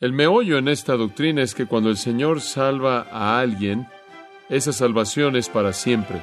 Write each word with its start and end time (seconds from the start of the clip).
El 0.00 0.14
meollo 0.14 0.56
en 0.56 0.68
esta 0.68 0.96
doctrina 0.96 1.42
es 1.42 1.54
que 1.54 1.66
cuando 1.66 1.90
el 1.90 1.98
Señor 1.98 2.40
salva 2.40 3.06
a 3.12 3.38
alguien, 3.38 3.86
esa 4.48 4.72
salvación 4.72 5.36
es 5.36 5.50
para 5.50 5.74
siempre. 5.74 6.22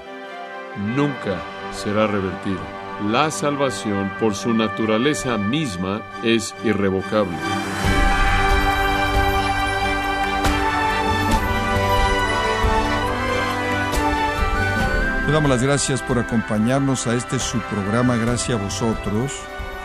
Nunca 0.96 1.39
será 1.73 2.08
revertida. 2.08 2.58
La 3.11 3.29
salvación, 3.29 4.11
por 4.19 4.33
su 4.33 4.51
naturaleza 4.55 5.37
misma, 5.37 6.01
es 6.24 6.55
irrevocable. 6.63 7.37
Le 15.28 15.32
damos 15.32 15.52
las 15.52 15.62
gracias 15.62 16.02
por 16.02 16.18
acompañarnos 16.18 17.05
a 17.05 17.14
este 17.14 17.38
su 17.38 17.59
programa 17.59 18.16
Gracias 18.16 18.59
a 18.59 18.64
vosotros 18.64 19.34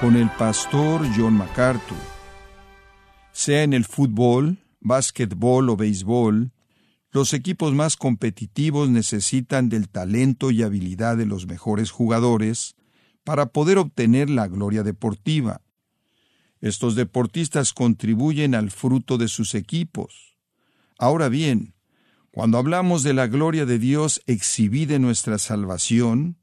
con 0.00 0.16
el 0.16 0.30
pastor 0.30 1.02
John 1.14 1.34
MacArthur. 1.34 2.11
Sea 3.45 3.64
en 3.64 3.72
el 3.72 3.84
fútbol, 3.84 4.59
básquetbol 4.79 5.69
o 5.69 5.77
béisbol, 5.77 6.52
los 7.10 7.34
equipos 7.34 7.74
más 7.74 7.96
competitivos 7.96 8.88
necesitan 8.88 9.68
del 9.68 9.88
talento 9.88 10.52
y 10.52 10.62
habilidad 10.62 11.16
de 11.16 11.27
los 11.27 11.48
mejores 11.48 11.91
jugadores 11.91 12.77
para 13.24 13.46
poder 13.46 13.78
obtener 13.78 14.30
la 14.30 14.46
gloria 14.46 14.84
deportiva. 14.84 15.60
Estos 16.60 16.95
deportistas 16.95 17.73
contribuyen 17.73 18.55
al 18.55 18.70
fruto 18.70 19.18
de 19.18 19.27
sus 19.27 19.56
equipos. 19.56 20.37
Ahora 20.96 21.29
bien, 21.29 21.74
cuando 22.30 22.59
hablamos 22.59 23.02
de 23.02 23.12
la 23.12 23.27
gloria 23.27 23.66
de 23.66 23.80
Dios 23.80 24.23
exhibida 24.27 24.95
en 24.95 25.02
nuestra 25.02 25.38
salvación, 25.38 26.38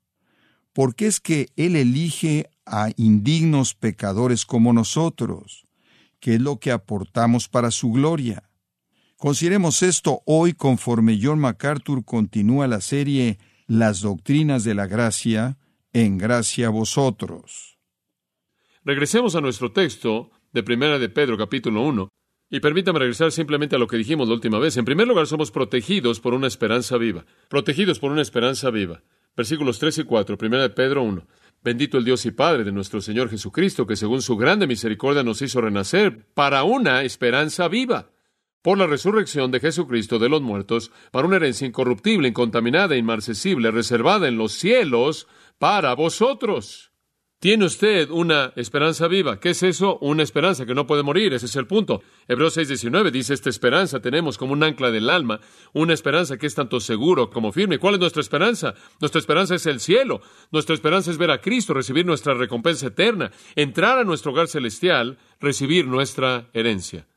¿por 0.73 0.95
qué 0.95 1.07
es 1.07 1.21
que 1.21 1.47
Él 1.55 1.77
elige 1.77 2.49
a 2.65 2.89
indignos 2.97 3.73
pecadores 3.73 4.45
como 4.45 4.73
nosotros? 4.73 5.68
¿Qué 6.19 6.35
es 6.35 6.41
lo 6.41 6.59
que 6.59 6.71
aportamos 6.71 7.47
para 7.47 7.71
su 7.71 7.91
gloria? 7.91 8.49
Consideremos 9.17 9.83
esto 9.83 10.21
hoy 10.25 10.53
conforme 10.53 11.19
John 11.21 11.39
MacArthur 11.39 12.03
continúa 12.05 12.67
la 12.67 12.81
serie 12.81 13.37
Las 13.67 14.01
Doctrinas 14.01 14.63
de 14.63 14.75
la 14.75 14.87
Gracia, 14.87 15.57
en 15.93 16.17
gracia 16.17 16.67
a 16.67 16.69
vosotros. 16.69 17.77
Regresemos 18.83 19.35
a 19.35 19.41
nuestro 19.41 19.71
texto 19.71 20.31
de 20.51 20.63
Primera 20.63 20.99
de 20.99 21.09
Pedro 21.09 21.37
capítulo 21.37 21.81
1 21.83 22.09
y 22.49 22.59
permítame 22.59 22.99
regresar 22.99 23.31
simplemente 23.31 23.75
a 23.75 23.79
lo 23.79 23.87
que 23.87 23.97
dijimos 23.97 24.27
la 24.27 24.33
última 24.33 24.59
vez. 24.59 24.77
En 24.77 24.85
primer 24.85 25.07
lugar, 25.07 25.27
somos 25.27 25.51
protegidos 25.51 26.19
por 26.19 26.33
una 26.33 26.47
esperanza 26.47 26.97
viva. 26.97 27.25
Protegidos 27.47 27.99
por 27.99 28.11
una 28.11 28.21
esperanza 28.21 28.71
viva. 28.71 29.03
Versículos 29.37 29.79
3 29.79 29.99
y 29.99 30.03
4, 30.03 30.37
primera 30.37 30.63
de 30.63 30.69
Pedro 30.69 31.03
1. 31.03 31.25
Bendito 31.61 31.97
el 31.97 32.05
Dios 32.05 32.25
y 32.25 32.31
Padre 32.31 32.63
de 32.63 32.71
nuestro 32.71 33.01
Señor 33.01 33.29
Jesucristo, 33.29 33.85
que 33.85 33.95
según 33.95 34.21
su 34.21 34.37
grande 34.37 34.67
misericordia 34.67 35.23
nos 35.23 35.41
hizo 35.41 35.59
renacer 35.59 36.25
para 36.33 36.63
una 36.63 37.03
esperanza 37.03 37.67
viva, 37.67 38.11
por 38.61 38.77
la 38.77 38.87
resurrección 38.87 39.51
de 39.51 39.59
Jesucristo 39.59 40.19
de 40.19 40.29
los 40.29 40.41
muertos, 40.41 40.91
para 41.11 41.27
una 41.27 41.37
herencia 41.37 41.67
incorruptible, 41.67 42.27
incontaminada, 42.27 42.95
inmarcesible, 42.95 43.71
reservada 43.71 44.27
en 44.27 44.37
los 44.37 44.53
cielos 44.53 45.27
para 45.57 45.93
vosotros 45.95 46.88
tiene 47.39 47.65
usted 47.65 48.09
una 48.09 48.51
esperanza 48.57 49.07
viva. 49.07 49.39
¿Qué 49.39 49.51
es 49.51 49.63
eso? 49.63 49.97
Una 50.01 50.23
esperanza 50.23 50.65
que 50.65 50.75
no 50.75 50.85
puede 50.85 51.03
morir. 51.03 51.33
Ese 51.33 51.45
es 51.45 51.55
el 51.55 51.67
punto. 51.67 52.03
Hebreos 52.27 52.57
6:19 52.57 53.11
dice, 53.11 53.33
esta 53.33 53.49
esperanza 53.49 54.01
tenemos 54.01 54.37
como 54.37 54.51
un 54.51 54.61
ancla 54.61 54.91
del 54.91 55.09
alma, 55.09 55.39
una 55.71 55.93
esperanza 55.93 56.37
que 56.37 56.47
es 56.47 56.55
tanto 56.55 56.81
seguro 56.81 57.29
como 57.29 57.53
firme. 57.53 57.79
¿Cuál 57.79 57.93
es 57.93 58.01
nuestra 58.01 58.21
esperanza? 58.21 58.73
Nuestra 58.99 59.19
esperanza 59.19 59.55
es 59.55 59.65
el 59.67 59.79
cielo. 59.79 60.21
Nuestra 60.51 60.75
esperanza 60.75 61.11
es 61.11 61.17
ver 61.17 61.31
a 61.31 61.39
Cristo, 61.39 61.73
recibir 61.73 62.05
nuestra 62.05 62.33
recompensa 62.33 62.87
eterna, 62.87 63.31
entrar 63.55 63.97
a 63.99 64.03
nuestro 64.03 64.33
hogar 64.33 64.49
celestial, 64.49 65.17
recibir 65.39 65.87
nuestra 65.87 66.49
herencia. 66.53 67.07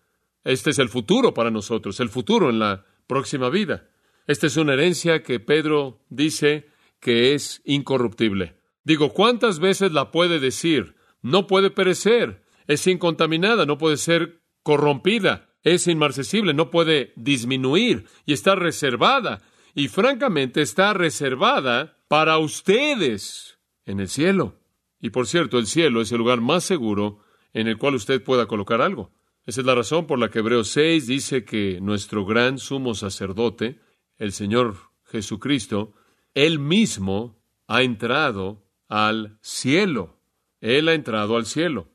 Este 0.45 0.71
es 0.71 0.79
el 0.79 0.89
futuro 0.89 1.35
para 1.35 1.51
nosotros, 1.51 1.99
el 1.99 2.11
futuro 2.11 2.49
en 2.49 2.61
la 2.61 2.87
próxima 3.09 3.51
vida. 3.51 3.89
Esta 4.29 4.47
es 4.47 4.57
una 4.57 4.75
herencia 4.75 5.25
que 5.25 5.41
Pedro 5.41 5.99
dice 6.11 6.69
que 7.01 7.35
es 7.35 7.61
incorruptible. 7.65 8.62
Digo, 8.85 9.13
¿cuántas 9.13 9.59
veces 9.59 9.93
la 9.93 10.11
puede 10.11 10.41
decir? 10.41 10.95
No 11.21 11.47
puede 11.47 11.71
perecer, 11.71 12.43
es 12.67 12.87
incontaminada, 12.87 13.65
no 13.67 13.79
puede 13.79 13.97
ser 13.97 14.43
corrompida, 14.63 15.51
es 15.63 15.87
inmarcesible, 15.87 16.55
no 16.55 16.71
puede 16.71 17.13
disminuir 17.17 18.07
y 18.27 18.33
está 18.33 18.55
reservada. 18.55 19.43
Y 19.75 19.89
francamente 19.89 20.61
está 20.61 20.93
reservada 20.93 21.99
para 22.09 22.39
ustedes 22.39 23.59
en 23.87 24.01
el 24.01 24.09
cielo. 24.09 24.59
Y 25.01 25.11
por 25.11 25.27
cierto, 25.27 25.59
el 25.59 25.67
cielo 25.67 26.01
es 26.01 26.13
el 26.13 26.19
lugar 26.19 26.41
más 26.41 26.65
seguro 26.65 27.21
en 27.55 27.69
el 27.69 27.79
cual 27.79 27.95
usted 27.95 28.23
pueda 28.23 28.47
colocar 28.47 28.81
algo. 28.81 29.13
Esa 29.45 29.61
es 29.61 29.67
la 29.67 29.75
razón 29.75 30.07
por 30.07 30.19
la 30.19 30.31
que 30.31 30.39
Hebreos 30.39 30.69
6 30.69 31.07
dice 31.07 31.45
que 31.45 31.81
nuestro 31.81 32.25
gran 32.25 32.59
sumo 32.59 32.95
sacerdote, 32.95 33.81
el 34.17 34.33
Señor 34.33 34.77
Jesucristo, 35.05 35.95
él 36.35 36.59
mismo 36.59 37.43
ha 37.67 37.83
entrado 37.83 38.62
al 38.93 39.39
cielo. 39.41 40.19
Él 40.61 40.87
ha 40.89 40.93
entrado 40.93 41.37
al 41.37 41.47
cielo. 41.47 41.89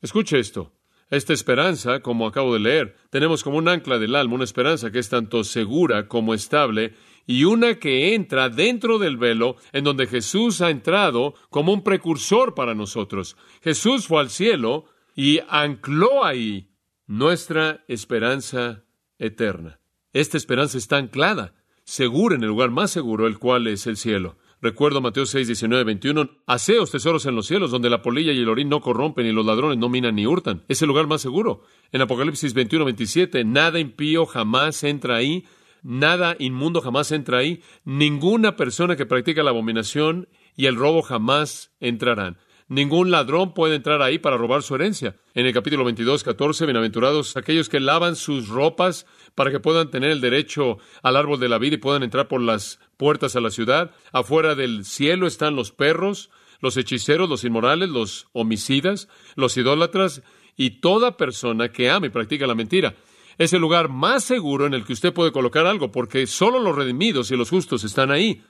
Escuche 0.00 0.40
esto. 0.40 0.72
Esta 1.08 1.32
esperanza, 1.32 2.00
como 2.00 2.26
acabo 2.26 2.52
de 2.52 2.58
leer, 2.58 2.96
tenemos 3.10 3.44
como 3.44 3.58
un 3.58 3.68
ancla 3.68 4.00
del 4.00 4.16
alma, 4.16 4.34
una 4.34 4.44
esperanza 4.44 4.90
que 4.90 4.98
es 4.98 5.08
tanto 5.08 5.44
segura 5.44 6.08
como 6.08 6.34
estable 6.34 6.94
y 7.26 7.44
una 7.44 7.76
que 7.76 8.14
entra 8.14 8.48
dentro 8.48 8.98
del 8.98 9.18
velo 9.18 9.54
en 9.72 9.84
donde 9.84 10.08
Jesús 10.08 10.60
ha 10.62 10.70
entrado 10.70 11.34
como 11.48 11.72
un 11.72 11.84
precursor 11.84 12.56
para 12.56 12.74
nosotros. 12.74 13.36
Jesús 13.62 14.08
fue 14.08 14.20
al 14.20 14.30
cielo 14.30 14.86
y 15.14 15.38
ancló 15.48 16.24
ahí 16.24 16.70
nuestra 17.06 17.84
esperanza 17.86 18.82
eterna. 19.16 19.78
Esta 20.12 20.38
esperanza 20.38 20.76
está 20.76 20.96
anclada, 20.96 21.54
segura 21.84 22.34
en 22.34 22.42
el 22.42 22.48
lugar 22.48 22.70
más 22.70 22.90
seguro, 22.90 23.28
el 23.28 23.38
cual 23.38 23.68
es 23.68 23.86
el 23.86 23.96
cielo. 23.96 24.38
Recuerdo 24.62 25.00
Mateo 25.00 25.26
6, 25.26 25.48
19, 25.48 25.82
21. 25.82 26.30
Haceos 26.46 26.92
tesoros 26.92 27.26
en 27.26 27.34
los 27.34 27.48
cielos, 27.48 27.72
donde 27.72 27.90
la 27.90 28.00
polilla 28.00 28.30
y 28.30 28.38
el 28.38 28.48
orín 28.48 28.68
no 28.68 28.80
corrompen 28.80 29.26
y 29.26 29.32
los 29.32 29.44
ladrones 29.44 29.76
no 29.76 29.88
minan 29.88 30.14
ni 30.14 30.24
hurtan. 30.24 30.62
Es 30.68 30.80
el 30.82 30.88
lugar 30.88 31.08
más 31.08 31.20
seguro. 31.20 31.64
En 31.90 32.00
Apocalipsis 32.00 32.54
21, 32.54 32.84
27. 32.84 33.44
Nada 33.44 33.80
impío 33.80 34.24
jamás 34.24 34.84
entra 34.84 35.16
ahí. 35.16 35.44
Nada 35.82 36.36
inmundo 36.38 36.80
jamás 36.80 37.10
entra 37.10 37.38
ahí. 37.38 37.60
Ninguna 37.84 38.54
persona 38.54 38.94
que 38.94 39.04
practica 39.04 39.42
la 39.42 39.50
abominación 39.50 40.28
y 40.56 40.66
el 40.66 40.76
robo 40.76 41.02
jamás 41.02 41.72
entrarán. 41.80 42.38
Ningún 42.68 43.10
ladrón 43.10 43.54
puede 43.54 43.76
entrar 43.76 44.02
ahí 44.02 44.18
para 44.18 44.36
robar 44.36 44.62
su 44.62 44.74
herencia. 44.74 45.16
En 45.34 45.46
el 45.46 45.52
capítulo 45.52 45.84
22, 45.84 46.22
14, 46.22 46.64
bienaventurados 46.64 47.36
aquellos 47.36 47.68
que 47.68 47.80
lavan 47.80 48.16
sus 48.16 48.48
ropas 48.48 49.06
para 49.34 49.50
que 49.50 49.60
puedan 49.60 49.90
tener 49.90 50.10
el 50.10 50.20
derecho 50.20 50.78
al 51.02 51.16
árbol 51.16 51.40
de 51.40 51.48
la 51.48 51.58
vida 51.58 51.74
y 51.74 51.78
puedan 51.78 52.02
entrar 52.02 52.28
por 52.28 52.40
las 52.40 52.78
puertas 52.96 53.36
a 53.36 53.40
la 53.40 53.50
ciudad. 53.50 53.90
Afuera 54.12 54.54
del 54.54 54.84
cielo 54.84 55.26
están 55.26 55.56
los 55.56 55.72
perros, 55.72 56.30
los 56.60 56.76
hechiceros, 56.76 57.28
los 57.28 57.44
inmorales, 57.44 57.88
los 57.88 58.28
homicidas, 58.32 59.08
los 59.34 59.56
idólatras 59.56 60.22
y 60.56 60.80
toda 60.80 61.16
persona 61.16 61.72
que 61.72 61.90
ama 61.90 62.06
y 62.06 62.10
practica 62.10 62.46
la 62.46 62.54
mentira. 62.54 62.94
Es 63.38 63.52
el 63.52 63.60
lugar 63.60 63.88
más 63.88 64.24
seguro 64.24 64.66
en 64.66 64.74
el 64.74 64.84
que 64.84 64.92
usted 64.92 65.12
puede 65.12 65.32
colocar 65.32 65.66
algo, 65.66 65.90
porque 65.90 66.26
solo 66.26 66.60
los 66.60 66.76
redimidos 66.76 67.30
y 67.30 67.36
los 67.36 67.50
justos 67.50 67.82
están 67.82 68.10
ahí. 68.10 68.42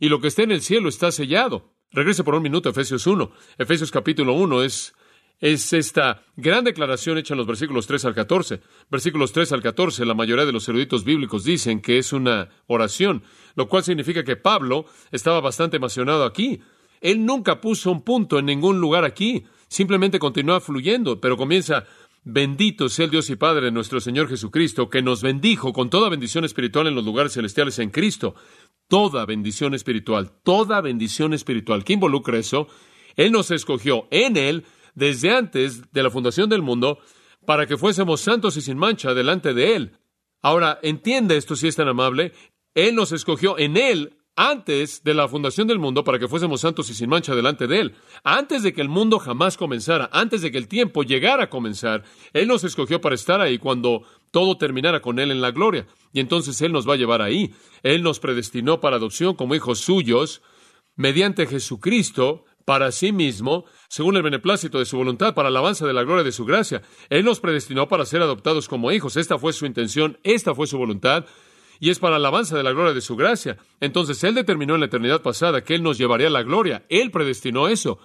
Y 0.00 0.08
lo 0.08 0.20
que 0.20 0.28
está 0.28 0.42
en 0.42 0.52
el 0.52 0.62
cielo 0.62 0.88
está 0.88 1.10
sellado. 1.12 1.74
Regrese 1.90 2.22
por 2.22 2.34
un 2.34 2.42
minuto 2.42 2.68
a 2.68 2.72
Efesios 2.72 3.06
1. 3.06 3.30
Efesios 3.56 3.90
capítulo 3.90 4.34
1 4.34 4.62
es, 4.62 4.94
es 5.40 5.72
esta 5.72 6.22
gran 6.36 6.64
declaración 6.64 7.16
hecha 7.16 7.32
en 7.32 7.38
los 7.38 7.46
versículos 7.46 7.86
3 7.86 8.04
al 8.04 8.14
14. 8.14 8.60
Versículos 8.90 9.32
3 9.32 9.52
al 9.52 9.62
14, 9.62 10.04
la 10.04 10.12
mayoría 10.12 10.44
de 10.44 10.52
los 10.52 10.68
eruditos 10.68 11.04
bíblicos 11.04 11.44
dicen 11.44 11.80
que 11.80 11.96
es 11.96 12.12
una 12.12 12.50
oración, 12.66 13.22
lo 13.54 13.68
cual 13.68 13.84
significa 13.84 14.22
que 14.22 14.36
Pablo 14.36 14.84
estaba 15.12 15.40
bastante 15.40 15.78
emocionado 15.78 16.24
aquí. 16.24 16.60
Él 17.00 17.24
nunca 17.24 17.60
puso 17.60 17.90
un 17.90 18.02
punto 18.02 18.38
en 18.38 18.46
ningún 18.46 18.80
lugar 18.80 19.04
aquí, 19.04 19.44
simplemente 19.68 20.18
continúa 20.18 20.60
fluyendo, 20.60 21.20
pero 21.20 21.38
comienza 21.38 21.86
Bendito 22.30 22.90
sea 22.90 23.06
el 23.06 23.10
Dios 23.10 23.30
y 23.30 23.36
Padre 23.36 23.66
de 23.66 23.70
nuestro 23.70 24.00
Señor 24.00 24.28
Jesucristo, 24.28 24.90
que 24.90 25.00
nos 25.00 25.22
bendijo 25.22 25.72
con 25.72 25.88
toda 25.88 26.10
bendición 26.10 26.44
espiritual 26.44 26.86
en 26.86 26.94
los 26.94 27.04
lugares 27.04 27.32
celestiales 27.32 27.78
en 27.78 27.88
Cristo. 27.88 28.34
Toda 28.88 29.26
bendición 29.26 29.74
espiritual, 29.74 30.32
toda 30.42 30.80
bendición 30.80 31.34
espiritual. 31.34 31.84
¿Qué 31.84 31.92
involucra 31.92 32.38
eso? 32.38 32.68
Él 33.16 33.32
nos 33.32 33.50
escogió 33.50 34.08
en 34.10 34.36
Él 34.36 34.64
desde 34.94 35.30
antes 35.30 35.92
de 35.92 36.02
la 36.02 36.10
fundación 36.10 36.48
del 36.48 36.62
mundo 36.62 36.98
para 37.44 37.66
que 37.66 37.76
fuésemos 37.76 38.20
santos 38.20 38.56
y 38.56 38.62
sin 38.62 38.78
mancha 38.78 39.12
delante 39.12 39.52
de 39.52 39.76
Él. 39.76 39.98
Ahora, 40.40 40.78
entiende 40.82 41.36
esto 41.36 41.54
si 41.54 41.68
es 41.68 41.76
tan 41.76 41.88
amable. 41.88 42.32
Él 42.74 42.94
nos 42.94 43.12
escogió 43.12 43.58
en 43.58 43.76
Él 43.76 44.18
antes 44.36 45.02
de 45.02 45.14
la 45.14 45.26
fundación 45.26 45.66
del 45.66 45.80
mundo 45.80 46.04
para 46.04 46.20
que 46.20 46.28
fuésemos 46.28 46.60
santos 46.60 46.88
y 46.90 46.94
sin 46.94 47.10
mancha 47.10 47.34
delante 47.34 47.66
de 47.66 47.80
Él. 47.80 47.94
Antes 48.22 48.62
de 48.62 48.72
que 48.72 48.80
el 48.80 48.88
mundo 48.88 49.18
jamás 49.18 49.56
comenzara, 49.56 50.08
antes 50.12 50.42
de 50.42 50.52
que 50.52 50.58
el 50.58 50.68
tiempo 50.68 51.02
llegara 51.02 51.44
a 51.44 51.50
comenzar, 51.50 52.04
Él 52.32 52.46
nos 52.46 52.62
escogió 52.62 53.00
para 53.00 53.16
estar 53.16 53.40
ahí 53.40 53.58
cuando 53.58 54.04
todo 54.30 54.56
terminara 54.58 55.00
con 55.00 55.18
Él 55.18 55.30
en 55.30 55.40
la 55.40 55.50
gloria. 55.50 55.86
Y 56.12 56.20
entonces 56.20 56.60
Él 56.62 56.72
nos 56.72 56.88
va 56.88 56.94
a 56.94 56.98
llevar 56.98 57.22
ahí. 57.22 57.54
Él 57.82 58.02
nos 58.02 58.20
predestinó 58.20 58.80
para 58.80 58.96
adopción 58.96 59.34
como 59.34 59.54
hijos 59.54 59.80
suyos 59.80 60.42
mediante 60.96 61.46
Jesucristo 61.46 62.44
para 62.64 62.92
sí 62.92 63.12
mismo, 63.12 63.64
según 63.88 64.16
el 64.16 64.22
beneplácito 64.22 64.78
de 64.78 64.84
su 64.84 64.98
voluntad, 64.98 65.34
para 65.34 65.48
alabanza 65.48 65.86
de 65.86 65.94
la 65.94 66.02
gloria 66.02 66.22
de 66.22 66.32
su 66.32 66.44
gracia. 66.44 66.82
Él 67.08 67.24
nos 67.24 67.40
predestinó 67.40 67.88
para 67.88 68.04
ser 68.04 68.20
adoptados 68.20 68.68
como 68.68 68.92
hijos. 68.92 69.16
Esta 69.16 69.38
fue 69.38 69.54
su 69.54 69.64
intención, 69.64 70.18
esta 70.22 70.54
fue 70.54 70.66
su 70.66 70.76
voluntad, 70.76 71.24
y 71.80 71.88
es 71.88 71.98
para 71.98 72.16
alabanza 72.16 72.58
de 72.58 72.62
la 72.62 72.72
gloria 72.72 72.92
de 72.92 73.00
su 73.00 73.16
gracia. 73.16 73.56
Entonces 73.80 74.22
Él 74.22 74.34
determinó 74.34 74.74
en 74.74 74.80
la 74.80 74.86
eternidad 74.86 75.22
pasada 75.22 75.64
que 75.64 75.76
Él 75.76 75.82
nos 75.82 75.96
llevaría 75.96 76.26
a 76.26 76.30
la 76.30 76.42
gloria. 76.42 76.84
Él 76.90 77.10
predestinó 77.10 77.68
eso. 77.68 78.00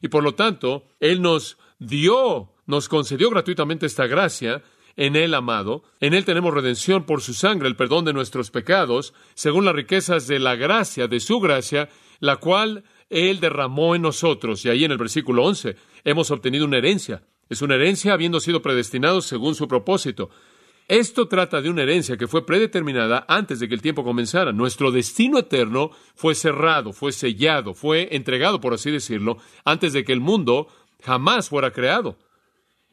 Y 0.00 0.08
por 0.08 0.24
lo 0.24 0.34
tanto, 0.34 0.88
Él 0.98 1.22
nos 1.22 1.56
dio, 1.78 2.50
nos 2.66 2.88
concedió 2.88 3.30
gratuitamente 3.30 3.86
esta 3.86 4.08
gracia 4.08 4.64
en 4.98 5.14
Él 5.14 5.32
amado. 5.32 5.84
En 6.00 6.12
Él 6.12 6.24
tenemos 6.24 6.52
redención 6.52 7.04
por 7.04 7.22
su 7.22 7.32
sangre, 7.32 7.68
el 7.68 7.76
perdón 7.76 8.04
de 8.04 8.12
nuestros 8.12 8.50
pecados, 8.50 9.14
según 9.34 9.64
las 9.64 9.74
riquezas 9.74 10.26
de 10.26 10.40
la 10.40 10.56
gracia, 10.56 11.06
de 11.06 11.20
su 11.20 11.38
gracia, 11.38 11.88
la 12.18 12.36
cual 12.36 12.82
Él 13.08 13.38
derramó 13.38 13.94
en 13.94 14.02
nosotros. 14.02 14.64
Y 14.64 14.70
ahí 14.70 14.84
en 14.84 14.90
el 14.90 14.98
versículo 14.98 15.44
11 15.44 15.76
hemos 16.02 16.32
obtenido 16.32 16.64
una 16.64 16.78
herencia. 16.78 17.22
Es 17.48 17.62
una 17.62 17.76
herencia 17.76 18.12
habiendo 18.12 18.40
sido 18.40 18.60
predestinados 18.60 19.24
según 19.24 19.54
su 19.54 19.68
propósito. 19.68 20.30
Esto 20.88 21.28
trata 21.28 21.62
de 21.62 21.70
una 21.70 21.84
herencia 21.84 22.16
que 22.16 22.26
fue 22.26 22.44
predeterminada 22.44 23.24
antes 23.28 23.60
de 23.60 23.68
que 23.68 23.74
el 23.74 23.82
tiempo 23.82 24.02
comenzara. 24.02 24.52
Nuestro 24.52 24.90
destino 24.90 25.38
eterno 25.38 25.92
fue 26.16 26.34
cerrado, 26.34 26.92
fue 26.92 27.12
sellado, 27.12 27.72
fue 27.72 28.08
entregado, 28.16 28.60
por 28.60 28.74
así 28.74 28.90
decirlo, 28.90 29.36
antes 29.64 29.92
de 29.92 30.02
que 30.02 30.12
el 30.12 30.20
mundo 30.20 30.66
jamás 31.04 31.50
fuera 31.50 31.70
creado. 31.70 32.16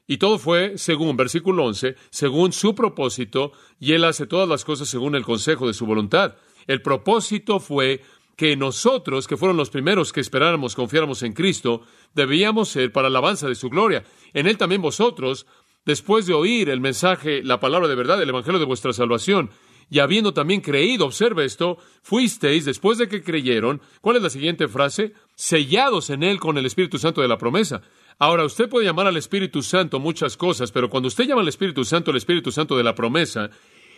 Y 0.07 0.17
todo 0.17 0.37
fue, 0.37 0.77
según 0.77 1.17
versículo 1.17 1.65
11, 1.65 1.95
según 2.09 2.51
su 2.51 2.75
propósito, 2.75 3.51
y 3.79 3.93
Él 3.93 4.03
hace 4.03 4.27
todas 4.27 4.47
las 4.47 4.63
cosas 4.63 4.87
según 4.87 5.15
el 5.15 5.23
consejo 5.23 5.67
de 5.67 5.73
su 5.73 5.85
voluntad. 5.85 6.35
El 6.67 6.81
propósito 6.81 7.59
fue 7.59 8.01
que 8.35 8.55
nosotros, 8.55 9.27
que 9.27 9.37
fueron 9.37 9.57
los 9.57 9.69
primeros 9.69 10.11
que 10.11 10.19
esperáramos, 10.19 10.75
confiáramos 10.75 11.23
en 11.23 11.33
Cristo, 11.33 11.81
debíamos 12.13 12.69
ser 12.69 12.91
para 12.91 13.07
alabanza 13.07 13.47
de 13.47 13.55
su 13.55 13.69
gloria. 13.69 14.03
En 14.33 14.47
Él 14.47 14.57
también 14.57 14.81
vosotros, 14.81 15.47
después 15.85 16.25
de 16.25 16.33
oír 16.33 16.69
el 16.69 16.81
mensaje, 16.81 17.41
la 17.43 17.59
palabra 17.59 17.87
de 17.87 17.95
verdad, 17.95 18.21
el 18.21 18.29
Evangelio 18.29 18.59
de 18.59 18.65
vuestra 18.65 18.93
salvación, 18.93 19.49
y 19.89 19.99
habiendo 19.99 20.33
también 20.33 20.61
creído, 20.61 21.05
observe 21.05 21.45
esto, 21.45 21.77
fuisteis, 22.01 22.65
después 22.65 22.97
de 22.97 23.07
que 23.07 23.23
creyeron, 23.23 23.81
¿cuál 24.01 24.17
es 24.17 24.23
la 24.23 24.29
siguiente 24.29 24.67
frase? 24.67 25.13
Sellados 25.35 26.09
en 26.09 26.23
Él 26.23 26.39
con 26.39 26.57
el 26.57 26.65
Espíritu 26.65 26.97
Santo 26.97 27.21
de 27.21 27.27
la 27.27 27.37
promesa. 27.37 27.81
Ahora, 28.17 28.45
usted 28.45 28.69
puede 28.69 28.85
llamar 28.85 29.07
al 29.07 29.17
Espíritu 29.17 29.61
Santo 29.61 29.99
muchas 29.99 30.37
cosas, 30.37 30.71
pero 30.71 30.89
cuando 30.89 31.07
usted 31.07 31.25
llama 31.25 31.41
al 31.41 31.49
Espíritu 31.49 31.83
Santo 31.83 32.11
el 32.11 32.17
Espíritu 32.17 32.51
Santo 32.51 32.77
de 32.77 32.83
la 32.83 32.95
promesa, 32.95 33.49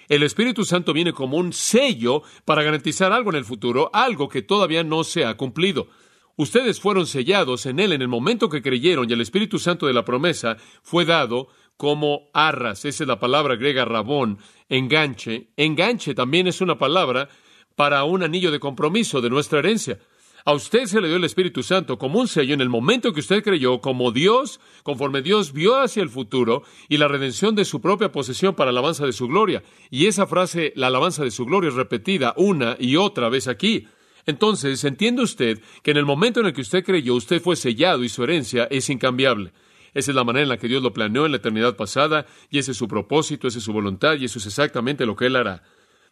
el 0.09 0.23
Espíritu 0.23 0.65
Santo 0.65 0.91
viene 0.93 1.13
como 1.13 1.37
un 1.37 1.53
sello 1.53 2.23
para 2.43 2.63
garantizar 2.63 3.11
algo 3.11 3.29
en 3.29 3.35
el 3.35 3.45
futuro, 3.45 3.91
algo 3.93 4.27
que 4.27 4.41
todavía 4.41 4.83
no 4.83 5.03
se 5.03 5.25
ha 5.25 5.35
cumplido. 5.37 5.87
Ustedes 6.35 6.79
fueron 6.79 7.05
sellados 7.05 7.65
en 7.65 7.79
Él 7.79 7.93
en 7.93 8.01
el 8.01 8.07
momento 8.07 8.49
que 8.49 8.61
creyeron 8.61 9.09
y 9.09 9.13
el 9.13 9.21
Espíritu 9.21 9.59
Santo 9.59 9.85
de 9.85 9.93
la 9.93 10.05
promesa 10.05 10.57
fue 10.81 11.03
dado 11.03 11.49
como 11.77 12.29
arras. 12.33 12.85
Esa 12.85 13.03
es 13.03 13.07
la 13.07 13.19
palabra 13.19 13.55
griega 13.55 13.85
rabón, 13.85 14.39
enganche. 14.69 15.49
Enganche 15.57 16.15
también 16.15 16.47
es 16.47 16.61
una 16.61 16.77
palabra 16.77 17.29
para 17.75 18.03
un 18.03 18.23
anillo 18.23 18.51
de 18.51 18.59
compromiso 18.59 19.21
de 19.21 19.29
nuestra 19.29 19.59
herencia. 19.59 19.99
A 20.47 20.53
usted 20.53 20.85
se 20.85 21.01
le 21.01 21.09
dio 21.09 21.17
el 21.17 21.25
Espíritu 21.25 21.61
Santo 21.61 21.97
como 21.97 22.21
un 22.21 22.27
sello 22.29 22.53
en 22.53 22.61
el 22.61 22.69
momento 22.69 23.11
que 23.11 23.19
usted 23.19 23.43
creyó, 23.43 23.81
como 23.81 24.13
Dios, 24.13 24.61
conforme 24.83 25.21
Dios 25.21 25.51
vio 25.51 25.77
hacia 25.77 26.01
el 26.01 26.07
futuro 26.07 26.63
y 26.87 26.95
la 26.95 27.09
redención 27.09 27.53
de 27.53 27.65
su 27.65 27.81
propia 27.81 28.13
posesión 28.13 28.55
para 28.55 28.71
la 28.71 28.79
alabanza 28.79 29.05
de 29.05 29.11
su 29.11 29.27
gloria. 29.27 29.61
Y 29.89 30.05
esa 30.05 30.25
frase, 30.25 30.71
la 30.77 30.87
alabanza 30.87 31.25
de 31.25 31.31
su 31.31 31.43
gloria, 31.43 31.67
es 31.67 31.75
repetida 31.75 32.33
una 32.37 32.77
y 32.79 32.95
otra 32.95 33.27
vez 33.27 33.49
aquí. 33.49 33.89
Entonces, 34.25 34.81
entiende 34.85 35.21
usted 35.21 35.59
que 35.83 35.91
en 35.91 35.97
el 35.97 36.05
momento 36.05 36.39
en 36.39 36.45
el 36.45 36.53
que 36.53 36.61
usted 36.61 36.85
creyó, 36.85 37.15
usted 37.15 37.41
fue 37.41 37.57
sellado 37.57 38.05
y 38.05 38.07
su 38.07 38.23
herencia 38.23 38.69
es 38.71 38.89
incambiable. 38.89 39.51
Esa 39.93 40.11
es 40.11 40.15
la 40.15 40.23
manera 40.23 40.43
en 40.43 40.49
la 40.49 40.57
que 40.57 40.69
Dios 40.69 40.81
lo 40.81 40.93
planeó 40.93 41.25
en 41.25 41.33
la 41.33 41.39
eternidad 41.39 41.75
pasada, 41.75 42.25
y 42.49 42.59
ese 42.59 42.71
es 42.71 42.77
su 42.77 42.87
propósito, 42.87 43.49
esa 43.49 43.57
es 43.57 43.65
su 43.65 43.73
voluntad, 43.73 44.15
y 44.15 44.23
eso 44.23 44.39
es 44.39 44.45
exactamente 44.45 45.05
lo 45.05 45.17
que 45.17 45.25
Él 45.25 45.35
hará. 45.35 45.63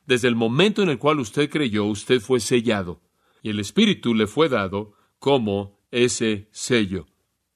Desde 0.05 0.27
el 0.27 0.35
momento 0.35 0.83
en 0.83 0.89
el 0.89 0.97
cual 0.97 1.21
usted 1.21 1.49
creyó, 1.49 1.85
usted 1.85 2.19
fue 2.19 2.41
sellado 2.41 2.99
y 3.45 3.49
el 3.49 3.59
Espíritu 3.59 4.15
le 4.15 4.25
fue 4.25 4.49
dado 4.49 4.93
como 5.19 5.79
ese 5.91 6.49
sello. 6.51 7.05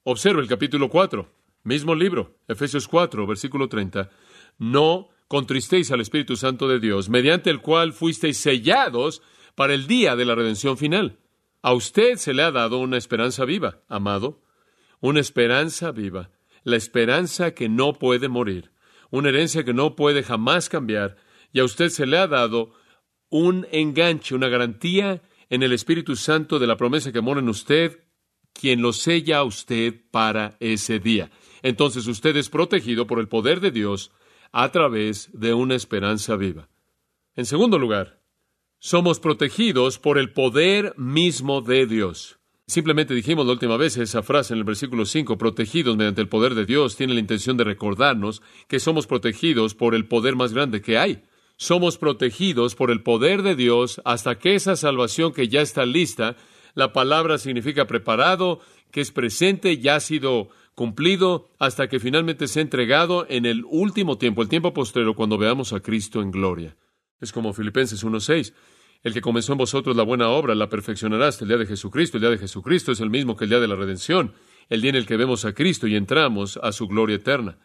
Observe 0.04 0.40
el 0.40 0.46
capítulo 0.46 0.88
4, 0.88 1.28
mismo 1.64 1.96
libro, 1.96 2.38
Efesios 2.46 2.86
4, 2.86 3.26
versículo 3.26 3.68
30. 3.68 4.08
No 4.56 5.08
contristéis 5.26 5.90
al 5.90 6.00
Espíritu 6.00 6.36
Santo 6.36 6.68
de 6.68 6.78
Dios, 6.78 7.08
mediante 7.08 7.50
el 7.50 7.60
cual 7.60 7.92
fuisteis 7.92 8.36
sellados 8.36 9.20
para 9.56 9.74
el 9.74 9.88
día 9.88 10.14
de 10.14 10.24
la 10.26 10.36
redención 10.36 10.78
final. 10.78 11.18
A 11.60 11.72
usted 11.72 12.18
se 12.18 12.34
le 12.34 12.44
ha 12.44 12.52
dado 12.52 12.78
una 12.78 12.96
esperanza 12.96 13.44
viva, 13.44 13.80
amado, 13.88 14.44
una 15.00 15.18
esperanza 15.18 15.90
viva, 15.90 16.30
la 16.62 16.76
esperanza 16.76 17.52
que 17.52 17.68
no 17.68 17.94
puede 17.94 18.28
morir, 18.28 18.70
una 19.10 19.30
herencia 19.30 19.64
que 19.64 19.74
no 19.74 19.96
puede 19.96 20.22
jamás 20.22 20.68
cambiar, 20.68 21.16
y 21.52 21.58
a 21.58 21.64
usted 21.64 21.88
se 21.88 22.06
le 22.06 22.16
ha 22.16 22.28
dado 22.28 22.74
un 23.28 23.66
enganche, 23.72 24.36
una 24.36 24.46
garantía 24.46 25.20
en 25.50 25.64
el 25.64 25.72
Espíritu 25.72 26.16
Santo 26.16 26.58
de 26.58 26.66
la 26.66 26.76
promesa 26.76 27.12
que 27.12 27.20
mora 27.20 27.40
en 27.40 27.48
usted, 27.48 28.04
quien 28.52 28.80
lo 28.80 28.92
sella 28.92 29.38
a 29.38 29.44
usted 29.44 29.94
para 30.10 30.56
ese 30.60 31.00
día. 31.00 31.30
Entonces 31.62 32.06
usted 32.06 32.36
es 32.36 32.48
protegido 32.48 33.06
por 33.06 33.18
el 33.18 33.28
poder 33.28 33.60
de 33.60 33.72
Dios 33.72 34.12
a 34.52 34.70
través 34.70 35.28
de 35.32 35.52
una 35.52 35.74
esperanza 35.74 36.36
viva. 36.36 36.68
En 37.34 37.46
segundo 37.46 37.78
lugar, 37.78 38.22
somos 38.78 39.20
protegidos 39.20 39.98
por 39.98 40.18
el 40.18 40.32
poder 40.32 40.94
mismo 40.96 41.60
de 41.60 41.86
Dios. 41.86 42.38
Simplemente 42.66 43.14
dijimos 43.14 43.44
la 43.46 43.52
última 43.52 43.76
vez 43.76 43.96
esa 43.96 44.22
frase 44.22 44.54
en 44.54 44.58
el 44.58 44.64
versículo 44.64 45.04
5, 45.04 45.36
protegidos 45.36 45.96
mediante 45.96 46.20
el 46.20 46.28
poder 46.28 46.54
de 46.54 46.64
Dios, 46.64 46.96
tiene 46.96 47.14
la 47.14 47.20
intención 47.20 47.56
de 47.56 47.64
recordarnos 47.64 48.42
que 48.68 48.78
somos 48.78 49.08
protegidos 49.08 49.74
por 49.74 49.96
el 49.96 50.06
poder 50.06 50.36
más 50.36 50.52
grande 50.52 50.80
que 50.80 50.96
hay 50.96 51.24
somos 51.60 51.98
protegidos 51.98 52.74
por 52.74 52.90
el 52.90 53.02
poder 53.02 53.42
de 53.42 53.54
Dios 53.54 54.00
hasta 54.06 54.38
que 54.38 54.54
esa 54.54 54.76
salvación 54.76 55.34
que 55.34 55.48
ya 55.48 55.60
está 55.60 55.84
lista, 55.84 56.36
la 56.74 56.94
palabra 56.94 57.36
significa 57.36 57.86
preparado, 57.86 58.60
que 58.90 59.02
es 59.02 59.10
presente, 59.12 59.76
ya 59.76 59.96
ha 59.96 60.00
sido 60.00 60.48
cumplido, 60.74 61.50
hasta 61.58 61.86
que 61.90 62.00
finalmente 62.00 62.48
sea 62.48 62.62
entregado 62.62 63.26
en 63.28 63.44
el 63.44 63.66
último 63.68 64.16
tiempo, 64.16 64.40
el 64.40 64.48
tiempo 64.48 64.72
postrero, 64.72 65.14
cuando 65.14 65.36
veamos 65.36 65.74
a 65.74 65.80
Cristo 65.80 66.22
en 66.22 66.30
gloria. 66.30 66.78
Es 67.20 67.30
como 67.30 67.52
Filipenses 67.52 68.02
1.6. 68.06 68.54
El 69.02 69.12
que 69.12 69.20
comenzó 69.20 69.52
en 69.52 69.58
vosotros 69.58 69.94
la 69.94 70.02
buena 70.02 70.30
obra 70.30 70.54
la 70.54 70.70
perfeccionará 70.70 71.28
hasta 71.28 71.44
el 71.44 71.48
día 71.48 71.58
de 71.58 71.66
Jesucristo. 71.66 72.16
El 72.16 72.22
día 72.22 72.30
de 72.30 72.38
Jesucristo 72.38 72.90
es 72.92 73.00
el 73.00 73.10
mismo 73.10 73.36
que 73.36 73.44
el 73.44 73.50
día 73.50 73.60
de 73.60 73.68
la 73.68 73.76
redención, 73.76 74.32
el 74.70 74.80
día 74.80 74.90
en 74.90 74.96
el 74.96 75.04
que 75.04 75.18
vemos 75.18 75.44
a 75.44 75.52
Cristo 75.52 75.86
y 75.86 75.94
entramos 75.94 76.58
a 76.62 76.72
su 76.72 76.88
gloria 76.88 77.16
eterna. 77.16 77.58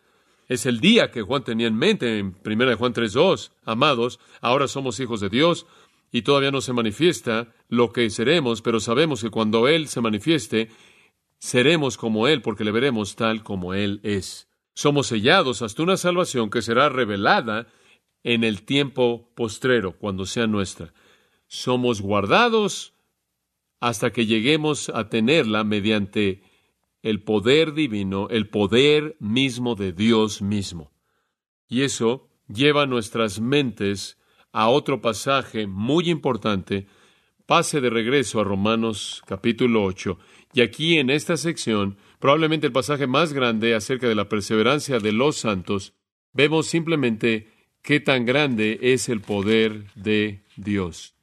Es 0.48 0.66
el 0.66 0.80
día 0.80 1.10
que 1.10 1.24
Juan 1.24 1.44
tenía 1.44 1.68
en 1.68 1.76
mente 1.76 2.20
en 2.20 2.36
1 2.46 2.78
Juan 2.78 2.94
3.2. 2.94 3.52
Amados, 3.64 4.20
ahora 4.42 4.68
somos 4.68 5.00
hijos 5.00 5.20
de 5.20 5.30
Dios 5.30 5.66
y 6.12 6.22
todavía 6.22 6.52
no 6.52 6.62
se 6.62 6.74
manifiesta 6.74 7.54
lo 7.68 7.92
que 7.92 8.10
seremos, 8.10 8.62
pero 8.62 8.80
sabemos 8.80 9.22
que 9.22 9.32
cuando 9.32 9.68
Él 9.68 9.88
se 9.88 10.02
manifieste, 10.02 10.70
seremos 11.40 11.98
como 11.98 12.28
Él 12.28 12.42
porque 12.42 12.64
le 12.64 12.72
veremos 12.72 13.16
tal 13.16 13.44
como 13.44 13.74
Él 13.74 14.00
es. 14.04 14.48
Somos 14.76 15.08
sellados 15.08 15.62
hasta 15.62 15.82
una 15.82 15.98
salvación 15.98 16.50
que 16.50 16.62
será 16.62 16.90
revelada 16.90 17.68
en 18.24 18.44
el 18.44 18.64
tiempo 18.64 19.32
postrero, 19.36 19.98
cuando 19.98 20.26
sea 20.26 20.48
nuestra. 20.48 20.94
Somos 21.48 22.02
guardados 22.02 22.94
hasta 23.80 24.12
que 24.12 24.26
lleguemos 24.26 24.90
a 24.90 25.10
tenerla 25.10 25.64
mediante 25.64 26.42
el 27.06 27.22
poder 27.22 27.76
divino, 27.76 28.30
el 28.32 28.50
poder 28.50 29.16
mismo 29.20 29.76
de 29.76 29.94
Dios 29.94 30.42
mismo. 30.42 30.92
Y 31.70 31.84
eso 31.84 32.32
lleva 32.48 32.88
nuestras 32.88 33.40
mentes 33.40 34.18
a 34.52 34.70
otro 34.70 35.02
pasaje 35.02 35.68
muy 35.68 36.10
importante. 36.10 36.88
Pase 37.46 37.80
de 37.80 37.92
regreso 37.92 38.40
a 38.40 38.44
Romanos 38.44 39.22
capítulo 39.28 39.84
8. 39.84 40.18
Y 40.54 40.62
aquí 40.62 40.98
en 40.98 41.12
esta 41.12 41.38
sección, 41.38 41.96
probablemente 42.18 42.66
el 42.66 42.74
pasaje 42.74 43.06
más 43.06 43.34
grande 43.34 43.76
acerca 43.76 44.08
de 44.08 44.16
la 44.16 44.28
perseverancia 44.28 44.98
de 44.98 45.12
los 45.12 45.36
santos, 45.36 45.94
vemos 46.34 46.66
simplemente 46.66 47.52
qué 47.84 48.00
tan 48.00 48.26
grande 48.26 48.80
es 48.82 49.10
el 49.10 49.22
poder 49.22 49.92
de 49.94 50.42
Dios. 50.56 51.14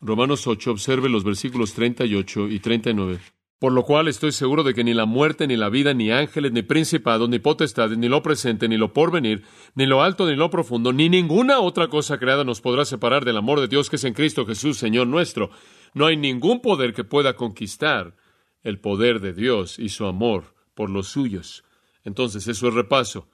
Romanos 0.00 0.48
8, 0.48 0.72
observe 0.72 1.08
los 1.08 1.22
versículos 1.22 1.74
38 1.74 2.48
y 2.48 2.58
39. 2.58 3.35
Por 3.58 3.72
lo 3.72 3.84
cual 3.84 4.06
estoy 4.06 4.32
seguro 4.32 4.64
de 4.64 4.74
que 4.74 4.84
ni 4.84 4.92
la 4.92 5.06
muerte, 5.06 5.46
ni 5.46 5.56
la 5.56 5.70
vida, 5.70 5.94
ni 5.94 6.10
ángeles, 6.10 6.52
ni 6.52 6.62
principados, 6.62 7.26
ni 7.30 7.38
potestades, 7.38 7.96
ni 7.96 8.06
lo 8.06 8.22
presente, 8.22 8.68
ni 8.68 8.76
lo 8.76 8.92
porvenir, 8.92 9.44
ni 9.74 9.86
lo 9.86 10.02
alto, 10.02 10.26
ni 10.26 10.36
lo 10.36 10.50
profundo, 10.50 10.92
ni 10.92 11.08
ninguna 11.08 11.60
otra 11.60 11.88
cosa 11.88 12.18
creada 12.18 12.44
nos 12.44 12.60
podrá 12.60 12.84
separar 12.84 13.24
del 13.24 13.38
amor 13.38 13.60
de 13.60 13.68
Dios 13.68 13.88
que 13.88 13.96
es 13.96 14.04
en 14.04 14.12
Cristo 14.12 14.44
Jesús, 14.44 14.76
Señor 14.76 15.06
nuestro. 15.06 15.50
No 15.94 16.04
hay 16.04 16.18
ningún 16.18 16.60
poder 16.60 16.92
que 16.92 17.04
pueda 17.04 17.34
conquistar 17.34 18.14
el 18.62 18.78
poder 18.78 19.20
de 19.20 19.32
Dios 19.32 19.78
y 19.78 19.88
su 19.88 20.04
amor 20.04 20.54
por 20.74 20.90
los 20.90 21.08
suyos. 21.08 21.64
Entonces, 22.04 22.46
eso 22.48 22.68
es 22.68 22.74
repaso. 22.74 23.28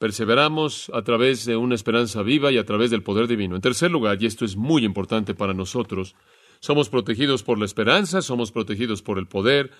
Perseveramos 0.00 0.90
a 0.92 1.02
través 1.02 1.44
de 1.44 1.56
una 1.56 1.76
esperanza 1.76 2.22
viva 2.22 2.50
y 2.50 2.58
a 2.58 2.64
través 2.64 2.90
del 2.90 3.02
poder 3.04 3.28
divino. 3.28 3.54
En 3.54 3.62
tercer 3.62 3.90
lugar, 3.90 4.20
y 4.20 4.26
esto 4.26 4.44
es 4.44 4.56
muy 4.56 4.84
importante 4.84 5.34
para 5.34 5.54
nosotros, 5.54 6.16
somos 6.60 6.88
protegidos 6.88 7.42
por 7.42 7.58
la 7.58 7.64
esperanza, 7.64 8.22
somos 8.22 8.52
protegidos 8.52 9.02
por 9.02 9.18
el 9.18 9.26
poder, 9.26 9.70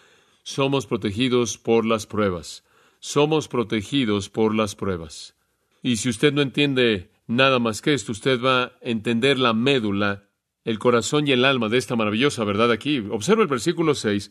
somos 0.42 0.86
protegidos 0.86 1.58
por 1.58 1.84
las 1.84 2.06
pruebas. 2.06 2.64
Somos 3.00 3.48
protegidos 3.48 4.28
por 4.28 4.54
las 4.54 4.74
pruebas. 4.74 5.36
Y 5.82 5.96
si 5.96 6.08
usted 6.08 6.32
no 6.32 6.42
entiende 6.42 7.10
nada 7.26 7.58
más 7.58 7.82
que 7.82 7.94
esto, 7.94 8.12
usted 8.12 8.42
va 8.42 8.62
a 8.62 8.72
entender 8.80 9.38
la 9.38 9.52
médula, 9.52 10.24
el 10.64 10.78
corazón 10.78 11.28
y 11.28 11.32
el 11.32 11.44
alma 11.44 11.68
de 11.68 11.78
esta 11.78 11.96
maravillosa 11.96 12.44
verdad 12.44 12.72
aquí. 12.72 12.98
Observa 13.10 13.42
el 13.42 13.48
versículo 13.48 13.94
6, 13.94 14.30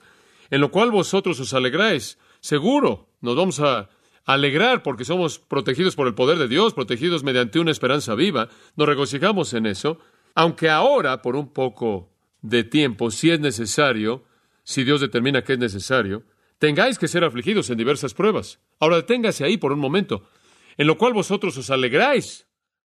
en 0.49 0.61
lo 0.61 0.71
cual 0.71 0.91
vosotros 0.91 1.39
os 1.39 1.53
alegráis. 1.53 2.17
Seguro, 2.41 3.09
nos 3.21 3.35
vamos 3.35 3.59
a 3.59 3.89
alegrar 4.25 4.83
porque 4.83 5.05
somos 5.05 5.39
protegidos 5.39 5.95
por 5.95 6.07
el 6.07 6.15
poder 6.15 6.37
de 6.37 6.47
Dios, 6.47 6.73
protegidos 6.73 7.23
mediante 7.23 7.59
una 7.59 7.71
esperanza 7.71 8.13
viva. 8.15 8.49
Nos 8.75 8.87
regocijamos 8.87 9.53
en 9.53 9.65
eso, 9.65 9.99
aunque 10.35 10.69
ahora, 10.69 11.21
por 11.21 11.35
un 11.35 11.53
poco 11.53 12.16
de 12.41 12.63
tiempo, 12.63 13.11
si 13.11 13.31
es 13.31 13.39
necesario, 13.39 14.23
si 14.63 14.83
Dios 14.83 15.01
determina 15.01 15.43
que 15.43 15.53
es 15.53 15.59
necesario, 15.59 16.23
tengáis 16.59 16.99
que 16.99 17.07
ser 17.07 17.23
afligidos 17.23 17.69
en 17.69 17.77
diversas 17.77 18.13
pruebas. 18.13 18.59
Ahora 18.79 18.97
deténgase 18.97 19.43
ahí 19.43 19.57
por 19.57 19.71
un 19.71 19.79
momento, 19.79 20.29
en 20.77 20.87
lo 20.87 20.97
cual 20.97 21.13
vosotros 21.13 21.57
os 21.57 21.69
alegráis, 21.69 22.47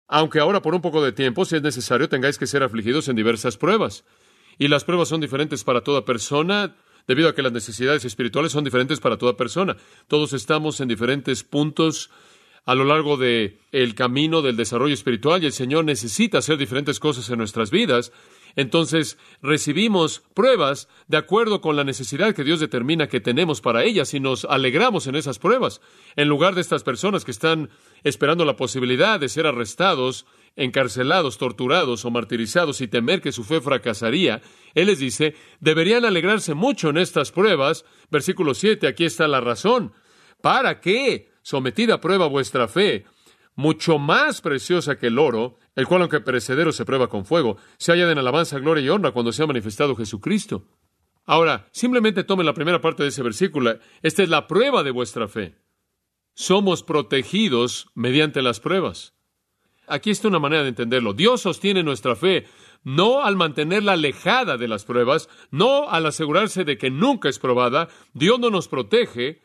aunque 0.07 0.39
ahora 0.39 0.61
por 0.61 0.75
un 0.75 0.81
poco 0.81 1.03
de 1.03 1.11
tiempo, 1.11 1.45
si 1.45 1.55
es 1.55 1.61
necesario, 1.61 2.09
tengáis 2.09 2.37
que 2.37 2.47
ser 2.47 2.63
afligidos 2.63 3.07
en 3.07 3.15
diversas 3.15 3.57
pruebas. 3.57 4.05
Y 4.57 4.67
las 4.67 4.83
pruebas 4.83 5.07
son 5.07 5.21
diferentes 5.21 5.63
para 5.63 5.81
toda 5.81 6.05
persona, 6.05 6.75
debido 7.07 7.29
a 7.29 7.35
que 7.35 7.41
las 7.41 7.51
necesidades 7.51 8.05
espirituales 8.05 8.51
son 8.51 8.63
diferentes 8.63 8.99
para 8.99 9.17
toda 9.17 9.35
persona. 9.35 9.77
Todos 10.07 10.33
estamos 10.33 10.79
en 10.79 10.87
diferentes 10.87 11.43
puntos 11.43 12.11
a 12.65 12.75
lo 12.75 12.85
largo 12.85 13.17
de 13.17 13.59
el 13.71 13.93
camino 13.95 14.41
del 14.41 14.55
desarrollo 14.55 14.93
espiritual 14.93 15.43
y 15.43 15.47
el 15.47 15.51
Señor 15.51 15.83
necesita 15.83 16.37
hacer 16.37 16.57
diferentes 16.57 16.99
cosas 16.99 17.29
en 17.29 17.37
nuestras 17.37 17.71
vidas 17.71 18.13
entonces 18.55 19.17
recibimos 19.41 20.23
pruebas 20.33 20.87
de 21.07 21.17
acuerdo 21.17 21.61
con 21.61 21.75
la 21.75 21.83
necesidad 21.83 22.35
que 22.35 22.43
Dios 22.43 22.59
determina 22.59 23.07
que 23.07 23.19
tenemos 23.19 23.61
para 23.61 23.83
ellas 23.83 24.13
y 24.13 24.19
nos 24.19 24.45
alegramos 24.45 25.07
en 25.07 25.15
esas 25.15 25.39
pruebas. 25.39 25.81
En 26.15 26.27
lugar 26.27 26.55
de 26.55 26.61
estas 26.61 26.83
personas 26.83 27.25
que 27.25 27.31
están 27.31 27.69
esperando 28.03 28.45
la 28.45 28.55
posibilidad 28.55 29.19
de 29.19 29.29
ser 29.29 29.47
arrestados, 29.47 30.25
encarcelados, 30.55 31.37
torturados 31.37 32.05
o 32.05 32.11
martirizados 32.11 32.81
y 32.81 32.87
temer 32.87 33.21
que 33.21 33.31
su 33.31 33.43
fe 33.43 33.59
fracasaría, 33.59 34.41
Él 34.75 34.87
les 34.87 34.99
dice, 34.99 35.35
deberían 35.59 36.05
alegrarse 36.05 36.53
mucho 36.53 36.89
en 36.89 36.97
estas 36.97 37.31
pruebas. 37.31 37.85
Versículo 38.11 38.53
7, 38.53 38.87
aquí 38.87 39.05
está 39.05 39.27
la 39.27 39.41
razón. 39.41 39.93
¿Para 40.41 40.79
qué? 40.79 41.31
Sometida 41.41 41.95
a 41.95 42.01
prueba 42.01 42.27
vuestra 42.27 42.67
fe, 42.67 43.05
mucho 43.55 43.99
más 43.99 44.41
preciosa 44.41 44.97
que 44.97 45.07
el 45.07 45.19
oro, 45.19 45.57
el 45.75 45.87
cual, 45.87 46.01
aunque 46.01 46.21
perecedero, 46.21 46.71
se 46.71 46.85
prueba 46.85 47.07
con 47.07 47.25
fuego, 47.25 47.57
se 47.77 47.91
halla 47.91 48.11
en 48.11 48.17
alabanza, 48.17 48.59
gloria 48.59 48.83
y 48.83 48.89
honra 48.89 49.11
cuando 49.11 49.31
se 49.31 49.43
ha 49.43 49.47
manifestado 49.47 49.95
Jesucristo. 49.95 50.67
Ahora, 51.25 51.67
simplemente 51.71 52.23
tomen 52.23 52.45
la 52.45 52.53
primera 52.53 52.81
parte 52.81 53.03
de 53.03 53.09
ese 53.09 53.23
versículo. 53.23 53.79
Esta 54.01 54.23
es 54.23 54.29
la 54.29 54.47
prueba 54.47 54.83
de 54.83 54.91
vuestra 54.91 55.27
fe. 55.27 55.55
Somos 56.33 56.83
protegidos 56.83 57.87
mediante 57.93 58.41
las 58.41 58.59
pruebas. 58.59 59.13
Aquí 59.87 60.11
está 60.11 60.27
una 60.27 60.39
manera 60.39 60.63
de 60.63 60.69
entenderlo. 60.69 61.13
Dios 61.13 61.41
sostiene 61.41 61.83
nuestra 61.83 62.15
fe 62.15 62.45
no 62.83 63.23
al 63.23 63.35
mantenerla 63.35 63.93
alejada 63.93 64.57
de 64.57 64.67
las 64.67 64.85
pruebas, 64.85 65.29
no 65.51 65.89
al 65.89 66.05
asegurarse 66.05 66.63
de 66.65 66.77
que 66.77 66.89
nunca 66.89 67.29
es 67.29 67.39
probada. 67.39 67.89
Dios 68.13 68.39
no 68.39 68.49
nos 68.49 68.67
protege, 68.67 69.41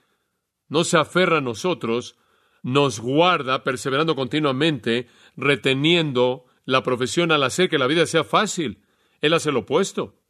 no 0.68 0.84
se 0.84 0.98
aferra 0.98 1.38
a 1.38 1.42
nosotros, 1.42 2.16
nos 2.62 3.00
guarda 3.00 3.64
perseverando 3.64 4.16
continuamente, 4.16 5.08
reteniendo 5.36 6.46
la 6.64 6.82
profesión 6.82 7.32
al 7.32 7.42
hacer 7.42 7.68
que 7.68 7.78
la 7.78 7.86
vida 7.86 8.06
sea 8.06 8.24
fácil. 8.24 8.82
Él 9.20 9.34
hace 9.34 9.52
lo 9.52 9.60
opuesto. 9.60 10.20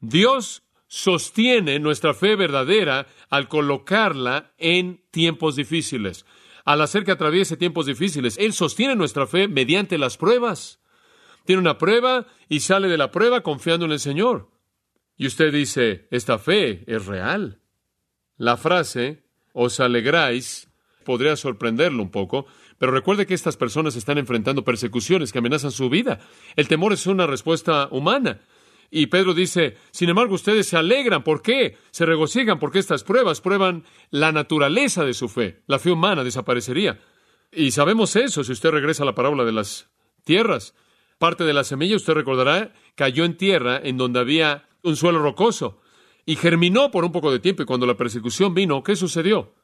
Dios 0.00 0.62
sostiene 0.86 1.78
nuestra 1.78 2.14
fe 2.14 2.36
verdadera 2.36 3.06
al 3.30 3.48
colocarla 3.48 4.52
en 4.58 5.02
tiempos 5.10 5.56
difíciles. 5.56 6.24
Al 6.64 6.82
hacer 6.82 7.04
que 7.04 7.12
atraviese 7.12 7.56
tiempos 7.56 7.86
difíciles, 7.86 8.36
Él 8.38 8.52
sostiene 8.52 8.94
nuestra 8.94 9.26
fe 9.26 9.48
mediante 9.48 9.96
las 9.96 10.16
pruebas. 10.16 10.80
Tiene 11.44 11.60
una 11.60 11.78
prueba 11.78 12.26
y 12.48 12.60
sale 12.60 12.88
de 12.88 12.98
la 12.98 13.10
prueba 13.10 13.42
confiando 13.42 13.86
en 13.86 13.92
el 13.92 14.00
Señor. 14.00 14.50
Y 15.16 15.26
usted 15.26 15.52
dice, 15.52 16.06
esta 16.10 16.38
fe 16.38 16.84
es 16.86 17.06
real. 17.06 17.60
La 18.36 18.56
frase, 18.56 19.24
os 19.52 19.80
alegráis 19.80 20.67
podría 21.08 21.36
sorprenderlo 21.36 22.02
un 22.02 22.10
poco, 22.10 22.44
pero 22.76 22.92
recuerde 22.92 23.24
que 23.24 23.32
estas 23.32 23.56
personas 23.56 23.96
están 23.96 24.18
enfrentando 24.18 24.62
persecuciones 24.62 25.32
que 25.32 25.38
amenazan 25.38 25.70
su 25.70 25.88
vida. 25.88 26.20
El 26.54 26.68
temor 26.68 26.92
es 26.92 27.06
una 27.06 27.26
respuesta 27.26 27.88
humana. 27.90 28.42
Y 28.90 29.06
Pedro 29.06 29.32
dice, 29.32 29.78
sin 29.90 30.10
embargo, 30.10 30.34
ustedes 30.34 30.66
se 30.66 30.76
alegran. 30.76 31.24
¿Por 31.24 31.40
qué? 31.40 31.78
Se 31.92 32.04
regocijan 32.04 32.58
porque 32.58 32.78
estas 32.78 33.04
pruebas 33.04 33.40
prueban 33.40 33.84
la 34.10 34.32
naturaleza 34.32 35.02
de 35.06 35.14
su 35.14 35.30
fe. 35.30 35.62
La 35.66 35.78
fe 35.78 35.90
humana 35.90 36.24
desaparecería. 36.24 37.00
Y 37.50 37.70
sabemos 37.70 38.14
eso 38.14 38.44
si 38.44 38.52
usted 38.52 38.70
regresa 38.70 39.04
a 39.04 39.06
la 39.06 39.14
parábola 39.14 39.46
de 39.46 39.52
las 39.52 39.88
tierras. 40.24 40.74
Parte 41.16 41.44
de 41.44 41.54
la 41.54 41.64
semilla, 41.64 41.96
usted 41.96 42.12
recordará, 42.12 42.74
cayó 42.96 43.24
en 43.24 43.38
tierra 43.38 43.80
en 43.82 43.96
donde 43.96 44.20
había 44.20 44.68
un 44.82 44.94
suelo 44.94 45.20
rocoso 45.20 45.80
y 46.26 46.36
germinó 46.36 46.90
por 46.90 47.06
un 47.06 47.12
poco 47.12 47.32
de 47.32 47.38
tiempo. 47.38 47.62
Y 47.62 47.66
cuando 47.66 47.86
la 47.86 47.96
persecución 47.96 48.52
vino, 48.52 48.82
¿qué 48.82 48.94
sucedió? 48.94 49.54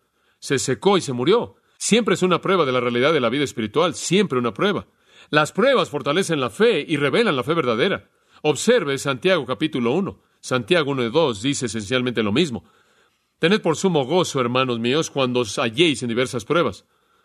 Se 0.44 0.58
secó 0.58 0.98
y 0.98 1.00
se 1.00 1.14
murió. 1.14 1.56
Siempre 1.78 2.16
es 2.16 2.22
una 2.22 2.42
prueba 2.42 2.66
de 2.66 2.72
la 2.72 2.80
realidad 2.80 3.14
de 3.14 3.20
la 3.20 3.30
vida 3.30 3.44
espiritual, 3.44 3.94
siempre 3.94 4.38
una 4.38 4.52
prueba. 4.52 4.86
Las 5.30 5.52
pruebas 5.52 5.88
fortalecen 5.88 6.38
la 6.38 6.50
fe 6.50 6.84
y 6.86 6.98
revelan 6.98 7.34
la 7.34 7.42
fe 7.42 7.54
verdadera. 7.54 8.10
Observe 8.42 8.98
Santiago 8.98 9.46
capítulo 9.46 9.92
1. 9.92 10.20
Santiago 10.40 10.90
1 10.90 11.04
y 11.04 11.10
2 11.10 11.40
dice 11.40 11.64
esencialmente 11.64 12.22
lo 12.22 12.30
mismo. 12.30 12.62
Tened 13.38 13.62
por 13.62 13.76
sumo 13.76 14.04
gozo, 14.04 14.38
hermanos 14.38 14.78
míos, 14.78 15.08
cuando 15.08 15.40
os 15.40 15.58
halléis 15.58 16.02
en 16.02 16.10
diversas 16.10 16.44
pruebas. 16.44 16.84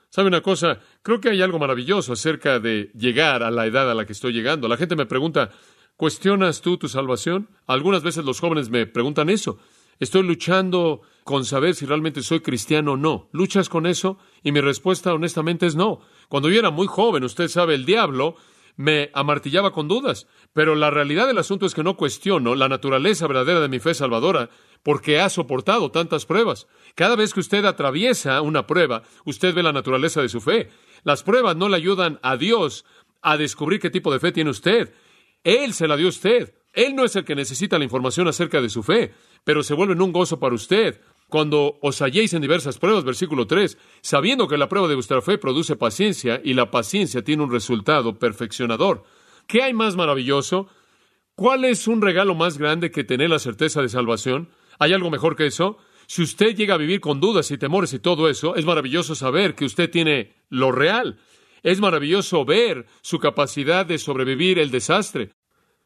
¿Sabe 0.10 0.30
una 0.30 0.40
cosa? 0.40 0.80
Creo 1.02 1.20
que 1.20 1.30
hay 1.30 1.42
algo 1.42 1.60
maravilloso 1.60 2.14
acerca 2.14 2.62
de 2.62 2.90
llegar 2.96 3.44
a 3.44 3.52
la 3.52 3.66
edad 3.66 3.92
a 3.92 3.96
la 3.96 4.06
que 4.06 4.14
estoy 4.14 4.32
llegando. 4.32 4.70
La 4.70 4.78
gente 4.78 4.96
me 4.96 5.06
pregunta, 5.06 5.52
¿cuestionas 5.98 6.62
tú 6.62 6.78
tu 6.78 6.88
salvación? 6.88 7.50
Algunas 7.68 8.02
veces 8.02 8.24
los 8.24 8.40
jóvenes 8.40 8.70
me 8.70 8.88
preguntan 8.88 9.30
eso. 9.30 9.60
Estoy 10.00 10.24
luchando 10.24 11.02
con 11.26 11.44
saber 11.44 11.76
si 11.76 11.86
realmente 11.86 12.24
soy 12.24 12.40
cristiano 12.40 12.94
o 12.94 12.98
no. 12.98 13.30
¿Luchas 13.34 13.68
con 13.68 13.86
eso? 13.86 14.18
Y 14.44 14.54
mi 14.54 14.62
respuesta 14.62 15.14
honestamente 15.14 15.66
es 15.66 15.76
no. 15.76 16.00
Cuando 16.30 16.50
yo 16.50 16.58
era 16.58 16.70
muy 16.70 16.88
joven, 16.88 17.26
usted 17.26 17.50
sabe, 17.50 17.76
el 17.76 17.86
diablo 17.86 18.36
me 18.78 19.12
amartillaba 19.14 19.74
con 19.74 19.90
dudas, 19.90 20.26
pero 20.54 20.74
la 20.74 20.90
realidad 20.90 21.28
del 21.28 21.38
asunto 21.38 21.66
es 21.66 21.76
que 21.76 21.84
no 21.84 21.98
cuestiono 21.98 22.56
la 22.56 22.70
naturaleza 22.70 23.28
verdadera 23.28 23.60
de 23.60 23.68
mi 23.68 23.80
fe 23.80 23.94
salvadora 23.94 24.50
porque 24.84 25.20
ha 25.20 25.28
soportado 25.28 25.92
tantas 25.92 26.26
pruebas. 26.26 26.66
Cada 26.96 27.18
vez 27.18 27.34
que 27.34 27.42
usted 27.42 27.66
atraviesa 27.66 28.42
una 28.42 28.68
prueba, 28.68 29.04
usted 29.26 29.54
ve 29.54 29.64
la 29.64 29.74
naturaleza 29.74 30.22
de 30.22 30.30
su 30.30 30.40
fe. 30.40 30.70
Las 31.04 31.24
pruebas 31.24 31.58
no 31.58 31.68
le 31.68 31.76
ayudan 31.76 32.20
a 32.24 32.38
Dios 32.38 32.86
a 33.22 33.36
descubrir 33.36 33.82
qué 33.82 33.90
tipo 33.90 34.14
de 34.14 34.20
fe 34.22 34.32
tiene 34.32 34.50
usted. 34.50 34.94
Él 35.44 35.74
se 35.74 35.86
la 35.86 35.98
dio 35.98 36.08
a 36.08 36.12
usted. 36.12 36.54
Él 36.74 36.96
no 36.96 37.04
es 37.04 37.16
el 37.16 37.26
que 37.26 37.36
necesita 37.36 37.78
la 37.78 37.84
información 37.84 38.28
acerca 38.28 38.62
de 38.62 38.70
su 38.70 38.84
fe, 38.84 39.14
pero 39.44 39.64
se 39.64 39.74
vuelven 39.74 40.02
un 40.02 40.12
gozo 40.12 40.40
para 40.40 40.56
usted. 40.56 41.02
Cuando 41.28 41.78
os 41.82 42.02
halléis 42.02 42.34
en 42.34 42.42
diversas 42.42 42.80
pruebas, 42.80 43.04
versículo 43.04 43.46
3, 43.46 43.78
sabiendo 44.02 44.48
que 44.48 44.58
la 44.58 44.68
prueba 44.68 44.88
de 44.88 44.96
vuestra 44.96 45.22
fe 45.22 45.38
produce 45.38 45.76
paciencia 45.76 46.42
y 46.44 46.54
la 46.54 46.72
paciencia 46.72 47.24
tiene 47.24 47.44
un 47.44 47.52
resultado 47.52 48.18
perfeccionador. 48.18 49.04
¿Qué 49.48 49.62
hay 49.62 49.74
más 49.74 49.96
maravilloso? 49.96 50.68
¿Cuál 51.36 51.66
es 51.66 51.88
un 51.88 52.02
regalo 52.02 52.36
más 52.36 52.58
grande 52.58 52.92
que 52.92 53.04
tener 53.04 53.30
la 53.30 53.40
certeza 53.40 53.82
de 53.82 53.90
salvación? 53.90 54.50
¿Hay 54.80 54.94
algo 54.94 55.10
mejor 55.10 55.36
que 55.36 55.46
eso? 55.46 55.78
Si 56.08 56.24
usted 56.24 56.56
llega 56.56 56.74
a 56.74 56.78
vivir 56.78 57.00
con 57.00 57.20
dudas 57.20 57.52
y 57.52 57.58
temores 57.58 57.94
y 57.94 58.00
todo 58.00 58.30
eso, 58.30 58.56
es 58.56 58.66
maravilloso 58.66 59.14
saber 59.14 59.54
que 59.54 59.66
usted 59.66 59.90
tiene 59.92 60.34
lo 60.50 60.72
real. 60.72 61.20
Es 61.62 61.80
maravilloso 61.80 62.46
ver 62.46 62.88
su 63.02 63.20
capacidad 63.20 63.86
de 63.86 64.00
sobrevivir 64.00 64.58
el 64.58 64.72
desastre. 64.72 65.32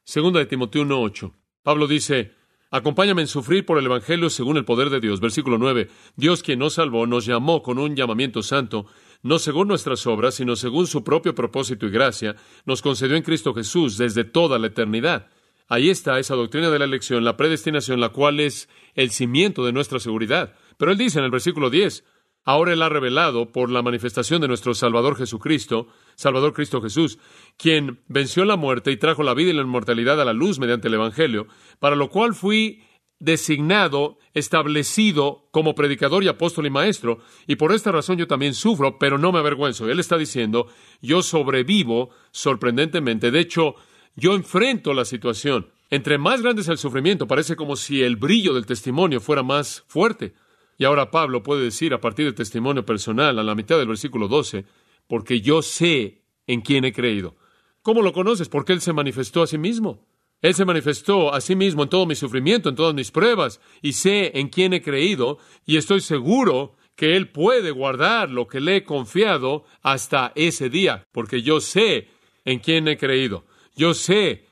Segunda 0.06 0.40
de 0.40 0.46
Timoteo 0.46 0.84
1.8. 0.84 1.34
Pablo 1.64 1.88
dice, 1.88 2.34
Acompáñame 2.72 3.22
en 3.22 3.28
sufrir 3.28 3.66
por 3.66 3.78
el 3.78 3.86
Evangelio 3.86 4.30
según 4.30 4.58
el 4.58 4.66
poder 4.66 4.90
de 4.90 5.00
Dios. 5.00 5.22
Versículo 5.22 5.58
9. 5.58 5.90
Dios 6.16 6.44
quien 6.44 6.60
nos 6.60 6.74
salvó 6.74 7.08
nos 7.08 7.26
llamó 7.26 7.62
con 7.64 7.78
un 7.78 7.96
llamamiento 7.96 8.42
santo, 8.42 8.88
no 9.22 9.40
según 9.40 9.68
nuestras 9.70 10.06
obras, 10.08 10.36
sino 10.36 10.56
según 10.56 10.88
su 10.88 11.04
propio 11.04 11.34
propósito 11.34 11.86
y 11.86 11.92
gracia, 11.92 12.36
nos 12.66 12.82
concedió 12.82 13.16
en 13.16 13.24
Cristo 13.24 13.54
Jesús 13.54 13.98
desde 13.98 14.26
toda 14.26 14.60
la 14.60 14.68
eternidad. 14.68 15.28
Ahí 15.70 15.90
está 15.90 16.20
esa 16.20 16.36
doctrina 16.36 16.70
de 16.70 16.80
la 16.80 16.86
elección, 16.86 17.24
la 17.24 17.38
predestinación, 17.38 18.02
la 18.02 18.10
cual 18.10 18.42
es 18.42 18.68
el 18.96 19.12
cimiento 19.12 19.64
de 19.64 19.72
nuestra 19.72 20.00
seguridad. 20.00 20.56
Pero 20.78 20.92
él 20.92 20.98
dice 20.98 21.20
en 21.20 21.26
el 21.26 21.32
versículo 21.32 21.70
10, 21.70 22.04
ahora 22.44 22.74
Él 22.74 22.82
ha 22.82 22.90
revelado 22.90 23.52
por 23.52 23.70
la 23.70 23.82
manifestación 23.82 24.42
de 24.42 24.48
nuestro 24.48 24.74
Salvador 24.74 25.16
Jesucristo, 25.16 25.88
Salvador 26.15 26.53
Cristo 26.53 26.82
Jesús, 26.82 27.20
quien 27.58 28.00
venció 28.08 28.46
la 28.46 28.55
muerte 28.55 28.91
y 28.91 28.98
trajo 28.98 29.24
la 29.24 29.34
vida 29.34 29.51
y 29.51 29.53
la 29.53 29.62
inmortalidad 29.62 30.20
a 30.22 30.25
la 30.25 30.34
luz 30.34 30.60
mediante 30.60 30.88
el 30.88 30.96
Evangelio, 30.96 31.48
para 31.79 31.96
lo 31.96 32.10
cual 32.10 32.34
fui 32.34 32.84
designado, 33.20 34.17
establecido 34.34 35.48
como 35.51 35.75
predicador 35.75 36.24
y 36.24 36.27
apóstol 36.27 36.65
y 36.65 36.70
maestro, 36.70 37.20
y 37.48 37.55
por 37.55 37.72
esta 37.72 37.91
razón 37.91 38.17
yo 38.17 38.27
también 38.27 38.53
sufro, 38.53 39.00
pero 39.00 39.17
no 39.17 39.32
me 39.32 39.39
avergüenzo. 39.39 39.89
Él 39.89 40.00
está 40.00 40.17
diciendo, 40.17 40.67
yo 41.01 41.22
sobrevivo 41.22 42.10
sorprendentemente, 42.32 43.32
de 43.32 43.39
hecho, 43.39 43.75
yo 44.15 44.36
enfrento 44.36 44.93
la 44.93 45.05
situación. 45.05 45.70
Entre 45.89 46.17
más 46.17 46.41
grande 46.41 46.63
es 46.63 46.67
el 46.67 46.77
sufrimiento, 46.77 47.27
parece 47.27 47.55
como 47.55 47.75
si 47.75 48.01
el 48.03 48.17
brillo 48.17 48.53
del 48.53 48.65
testimonio 48.65 49.22
fuera 49.22 49.41
más 49.41 49.86
fuerte. 49.88 50.34
Y 50.77 50.86
ahora 50.86 51.12
Pablo 51.12 51.43
puede 51.43 51.63
decir 51.63 51.93
a 51.93 52.01
partir 52.01 52.25
del 52.25 52.36
testimonio 52.36 52.86
personal, 52.86 53.39
a 53.39 53.43
la 53.43 53.55
mitad 53.55 53.77
del 53.77 53.88
versículo 53.88 54.27
12, 54.27 54.65
porque 55.08 55.42
yo 55.42 55.62
sé 55.62 56.24
en 56.48 56.62
quién 56.62 56.86
he 56.86 56.94
creído. 56.94 57.36
¿Cómo 57.82 58.02
lo 58.02 58.14
conoces? 58.14 58.50
Porque 58.50 58.74
Él 58.74 58.82
se 58.82 58.94
manifestó 58.94 59.44
a 59.44 59.48
sí 59.48 59.58
mismo. 59.58 60.06
Él 60.42 60.54
se 60.54 60.66
manifestó 60.66 61.34
a 61.34 61.40
sí 61.40 61.56
mismo 61.56 61.84
en 61.84 61.90
todo 61.90 62.06
mi 62.06 62.16
sufrimiento, 62.16 62.70
en 62.70 62.76
todas 62.76 62.94
mis 62.94 63.12
pruebas, 63.12 63.62
y 63.82 63.94
sé 63.94 64.38
en 64.38 64.50
quién 64.50 64.74
he 64.74 64.82
creído, 64.82 65.38
y 65.66 65.78
estoy 65.78 66.02
seguro 66.02 66.76
que 66.96 67.16
Él 67.16 67.30
puede 67.30 67.72
guardar 67.72 68.30
lo 68.30 68.48
que 68.48 68.60
le 68.60 68.78
he 68.78 68.84
confiado 68.84 69.64
hasta 69.82 70.34
ese 70.36 70.70
día, 70.70 71.08
porque 71.12 71.42
yo 71.42 71.62
sé 71.62 72.10
en 72.46 72.60
quién 72.60 72.88
he 72.88 72.98
creído. 72.98 73.46
Yo 73.76 73.94
sé 73.94 74.46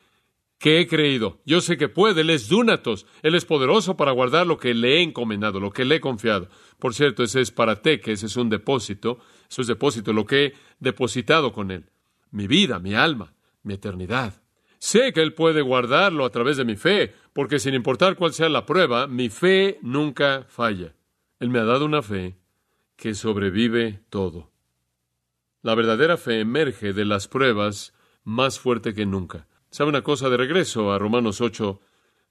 que 0.61 0.79
he 0.79 0.87
creído. 0.87 1.39
Yo 1.45 1.59
sé 1.59 1.75
que 1.75 1.89
puede. 1.89 2.21
Él 2.21 2.29
es 2.29 2.47
Dunatos. 2.47 3.07
Él 3.23 3.35
es 3.35 3.45
poderoso 3.45 3.97
para 3.97 4.11
guardar 4.11 4.45
lo 4.45 4.57
que 4.57 4.73
le 4.73 4.97
he 4.97 5.01
encomendado, 5.01 5.59
lo 5.59 5.71
que 5.71 5.85
le 5.85 5.95
he 5.95 5.99
confiado. 5.99 6.49
Por 6.79 6.93
cierto, 6.93 7.23
ese 7.23 7.41
es 7.41 7.51
para 7.51 7.81
que 7.81 7.99
ese 8.11 8.27
es 8.27 8.37
un 8.37 8.49
depósito. 8.49 9.19
Eso 9.51 9.63
es 9.63 9.67
depósito, 9.67 10.13
lo 10.13 10.25
que 10.25 10.45
he 10.45 10.53
depositado 10.79 11.51
con 11.51 11.71
Él. 11.71 11.89
Mi 12.31 12.47
vida, 12.47 12.79
mi 12.79 12.95
alma, 12.95 13.33
mi 13.63 13.73
eternidad. 13.73 14.41
Sé 14.79 15.11
que 15.11 15.21
Él 15.21 15.33
puede 15.33 15.61
guardarlo 15.61 16.23
a 16.23 16.29
través 16.29 16.55
de 16.55 16.63
mi 16.63 16.77
fe, 16.77 17.13
porque 17.33 17.59
sin 17.59 17.73
importar 17.73 18.15
cuál 18.15 18.31
sea 18.31 18.47
la 18.47 18.65
prueba, 18.65 19.07
mi 19.07 19.27
fe 19.27 19.77
nunca 19.81 20.45
falla. 20.47 20.95
Él 21.41 21.49
me 21.49 21.59
ha 21.59 21.65
dado 21.65 21.83
una 21.83 22.01
fe 22.01 22.37
que 22.95 23.13
sobrevive 23.13 23.99
todo. 24.09 24.51
La 25.63 25.75
verdadera 25.75 26.15
fe 26.15 26.39
emerge 26.39 26.93
de 26.93 27.03
las 27.03 27.27
pruebas 27.27 27.93
más 28.23 28.57
fuerte 28.57 28.93
que 28.93 29.05
nunca. 29.05 29.49
¿Sabe 29.69 29.89
una 29.89 30.01
cosa? 30.01 30.29
De 30.29 30.37
regreso 30.37 30.93
a 30.93 30.97
Romanos 30.97 31.41
8, 31.41 31.81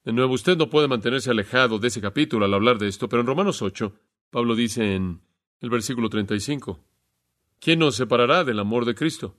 de 0.07 0.13
nuevo, 0.15 0.33
usted 0.33 0.57
no 0.57 0.71
puede 0.71 0.89
mantenerse 0.89 1.31
alejado 1.31 1.79
de 1.79 1.89
ese 1.89 2.01
capítulo 2.01 2.47
al 2.47 2.55
hablar 2.55 2.79
de 2.79 2.89
esto, 2.89 3.11
pero 3.11 3.21
en 3.21 3.27
Romanos 3.27 3.61
8, 3.61 3.93
Pablo 4.31 4.55
dice 4.55 4.95
en 4.95 5.21
el 5.61 5.69
versículo 5.69 6.09
35, 6.09 6.81
¿quién 7.61 7.79
nos 7.79 7.97
separará 7.97 8.45
del 8.45 8.59
amor 8.59 8.85
de 8.85 8.95
Cristo? 8.95 9.37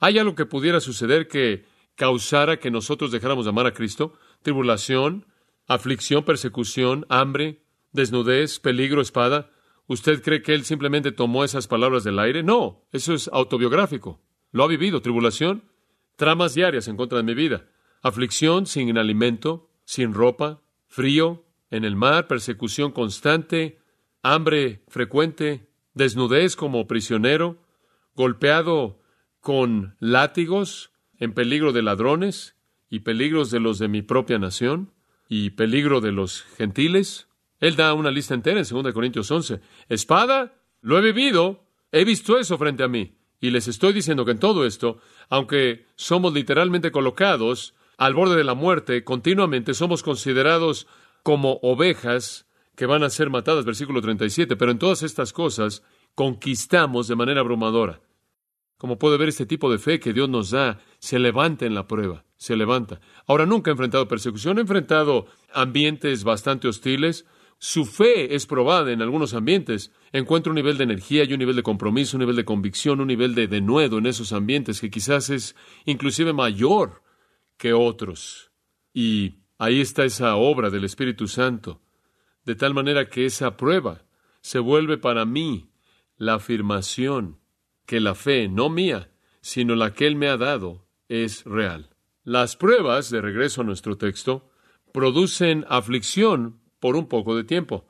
¿Hay 0.00 0.18
algo 0.18 0.34
que 0.34 0.46
pudiera 0.46 0.80
suceder 0.80 1.28
que 1.28 1.66
causara 1.94 2.58
que 2.58 2.70
nosotros 2.70 3.10
dejáramos 3.10 3.44
de 3.44 3.50
amar 3.50 3.66
a 3.66 3.74
Cristo? 3.74 4.14
Tribulación, 4.42 5.26
aflicción, 5.66 6.24
persecución, 6.24 7.04
hambre, 7.08 7.62
desnudez, 7.92 8.58
peligro, 8.58 9.02
espada. 9.02 9.50
¿Usted 9.86 10.22
cree 10.22 10.42
que 10.42 10.54
él 10.54 10.64
simplemente 10.64 11.12
tomó 11.12 11.44
esas 11.44 11.66
palabras 11.66 12.04
del 12.04 12.18
aire? 12.18 12.42
No, 12.42 12.86
eso 12.92 13.12
es 13.12 13.28
autobiográfico. 13.28 14.20
Lo 14.52 14.64
ha 14.64 14.68
vivido, 14.68 15.02
tribulación, 15.02 15.64
tramas 16.16 16.54
diarias 16.54 16.88
en 16.88 16.96
contra 16.96 17.18
de 17.18 17.24
mi 17.24 17.34
vida. 17.34 17.68
Aflicción 18.02 18.66
sin 18.66 18.96
alimento, 18.96 19.70
sin 19.84 20.14
ropa, 20.14 20.62
frío, 20.86 21.44
en 21.70 21.84
el 21.84 21.96
mar, 21.96 22.26
persecución 22.26 22.92
constante, 22.92 23.78
hambre 24.22 24.82
frecuente, 24.88 25.69
desnudez 25.94 26.56
como 26.56 26.86
prisionero, 26.86 27.58
golpeado 28.14 29.00
con 29.40 29.96
látigos, 29.98 30.90
en 31.18 31.34
peligro 31.34 31.72
de 31.72 31.82
ladrones 31.82 32.56
y 32.88 33.00
peligros 33.00 33.50
de 33.50 33.60
los 33.60 33.78
de 33.78 33.88
mi 33.88 34.02
propia 34.02 34.38
nación 34.38 34.92
y 35.28 35.50
peligro 35.50 36.00
de 36.00 36.12
los 36.12 36.42
gentiles. 36.42 37.28
Él 37.60 37.76
da 37.76 37.94
una 37.94 38.10
lista 38.10 38.34
entera 38.34 38.58
en 38.58 38.66
2 38.66 38.92
Corintios 38.92 39.30
11. 39.30 39.60
Espada, 39.88 40.54
lo 40.80 40.98
he 40.98 41.02
vivido, 41.02 41.66
he 41.92 42.04
visto 42.04 42.38
eso 42.38 42.58
frente 42.58 42.82
a 42.82 42.88
mí. 42.88 43.16
Y 43.38 43.50
les 43.50 43.68
estoy 43.68 43.92
diciendo 43.92 44.24
que 44.24 44.32
en 44.32 44.38
todo 44.38 44.66
esto, 44.66 45.00
aunque 45.28 45.86
somos 45.94 46.32
literalmente 46.34 46.90
colocados 46.90 47.74
al 47.96 48.14
borde 48.14 48.36
de 48.36 48.44
la 48.44 48.54
muerte, 48.54 49.04
continuamente 49.04 49.74
somos 49.74 50.02
considerados 50.02 50.86
como 51.22 51.58
ovejas 51.62 52.46
que 52.80 52.86
van 52.86 53.02
a 53.02 53.10
ser 53.10 53.28
matadas, 53.28 53.66
versículo 53.66 54.00
37, 54.00 54.56
pero 54.56 54.70
en 54.70 54.78
todas 54.78 55.02
estas 55.02 55.34
cosas 55.34 55.82
conquistamos 56.14 57.08
de 57.08 57.14
manera 57.14 57.42
abrumadora. 57.42 58.00
Como 58.78 58.98
puede 58.98 59.18
ver, 59.18 59.28
este 59.28 59.44
tipo 59.44 59.70
de 59.70 59.76
fe 59.76 60.00
que 60.00 60.14
Dios 60.14 60.30
nos 60.30 60.50
da 60.50 60.80
se 60.98 61.18
levanta 61.18 61.66
en 61.66 61.74
la 61.74 61.86
prueba, 61.86 62.24
se 62.38 62.56
levanta. 62.56 62.98
Ahora 63.26 63.44
nunca 63.44 63.70
ha 63.70 63.72
enfrentado 63.72 64.08
persecución, 64.08 64.56
ha 64.56 64.62
enfrentado 64.62 65.26
ambientes 65.52 66.24
bastante 66.24 66.68
hostiles, 66.68 67.26
su 67.58 67.84
fe 67.84 68.34
es 68.34 68.46
probada 68.46 68.90
en 68.92 69.02
algunos 69.02 69.34
ambientes. 69.34 69.92
Encuentra 70.10 70.50
un 70.50 70.56
nivel 70.56 70.78
de 70.78 70.84
energía 70.84 71.24
y 71.24 71.34
un 71.34 71.38
nivel 71.38 71.56
de 71.56 71.62
compromiso, 71.62 72.16
un 72.16 72.20
nivel 72.20 72.36
de 72.36 72.46
convicción, 72.46 73.02
un 73.02 73.08
nivel 73.08 73.34
de 73.34 73.46
denuedo 73.46 73.98
en 73.98 74.06
esos 74.06 74.32
ambientes 74.32 74.80
que 74.80 74.88
quizás 74.88 75.28
es 75.28 75.54
inclusive 75.84 76.32
mayor 76.32 77.02
que 77.58 77.74
otros. 77.74 78.52
Y 78.94 79.40
ahí 79.58 79.82
está 79.82 80.06
esa 80.06 80.36
obra 80.36 80.70
del 80.70 80.84
Espíritu 80.84 81.28
Santo, 81.28 81.82
de 82.50 82.56
tal 82.56 82.74
manera 82.74 83.08
que 83.08 83.26
esa 83.26 83.56
prueba 83.56 84.02
se 84.40 84.58
vuelve 84.58 84.98
para 84.98 85.24
mí 85.24 85.70
la 86.16 86.34
afirmación 86.34 87.38
que 87.86 88.00
la 88.00 88.16
fe, 88.16 88.48
no 88.48 88.68
mía, 88.68 89.12
sino 89.40 89.76
la 89.76 89.94
que 89.94 90.08
Él 90.08 90.16
me 90.16 90.26
ha 90.26 90.36
dado, 90.36 90.84
es 91.08 91.44
real. 91.44 91.90
Las 92.24 92.56
pruebas, 92.56 93.08
de 93.08 93.20
regreso 93.20 93.60
a 93.60 93.64
nuestro 93.64 93.98
texto, 93.98 94.50
producen 94.92 95.64
aflicción 95.68 96.60
por 96.80 96.96
un 96.96 97.06
poco 97.06 97.36
de 97.36 97.44
tiempo. 97.44 97.86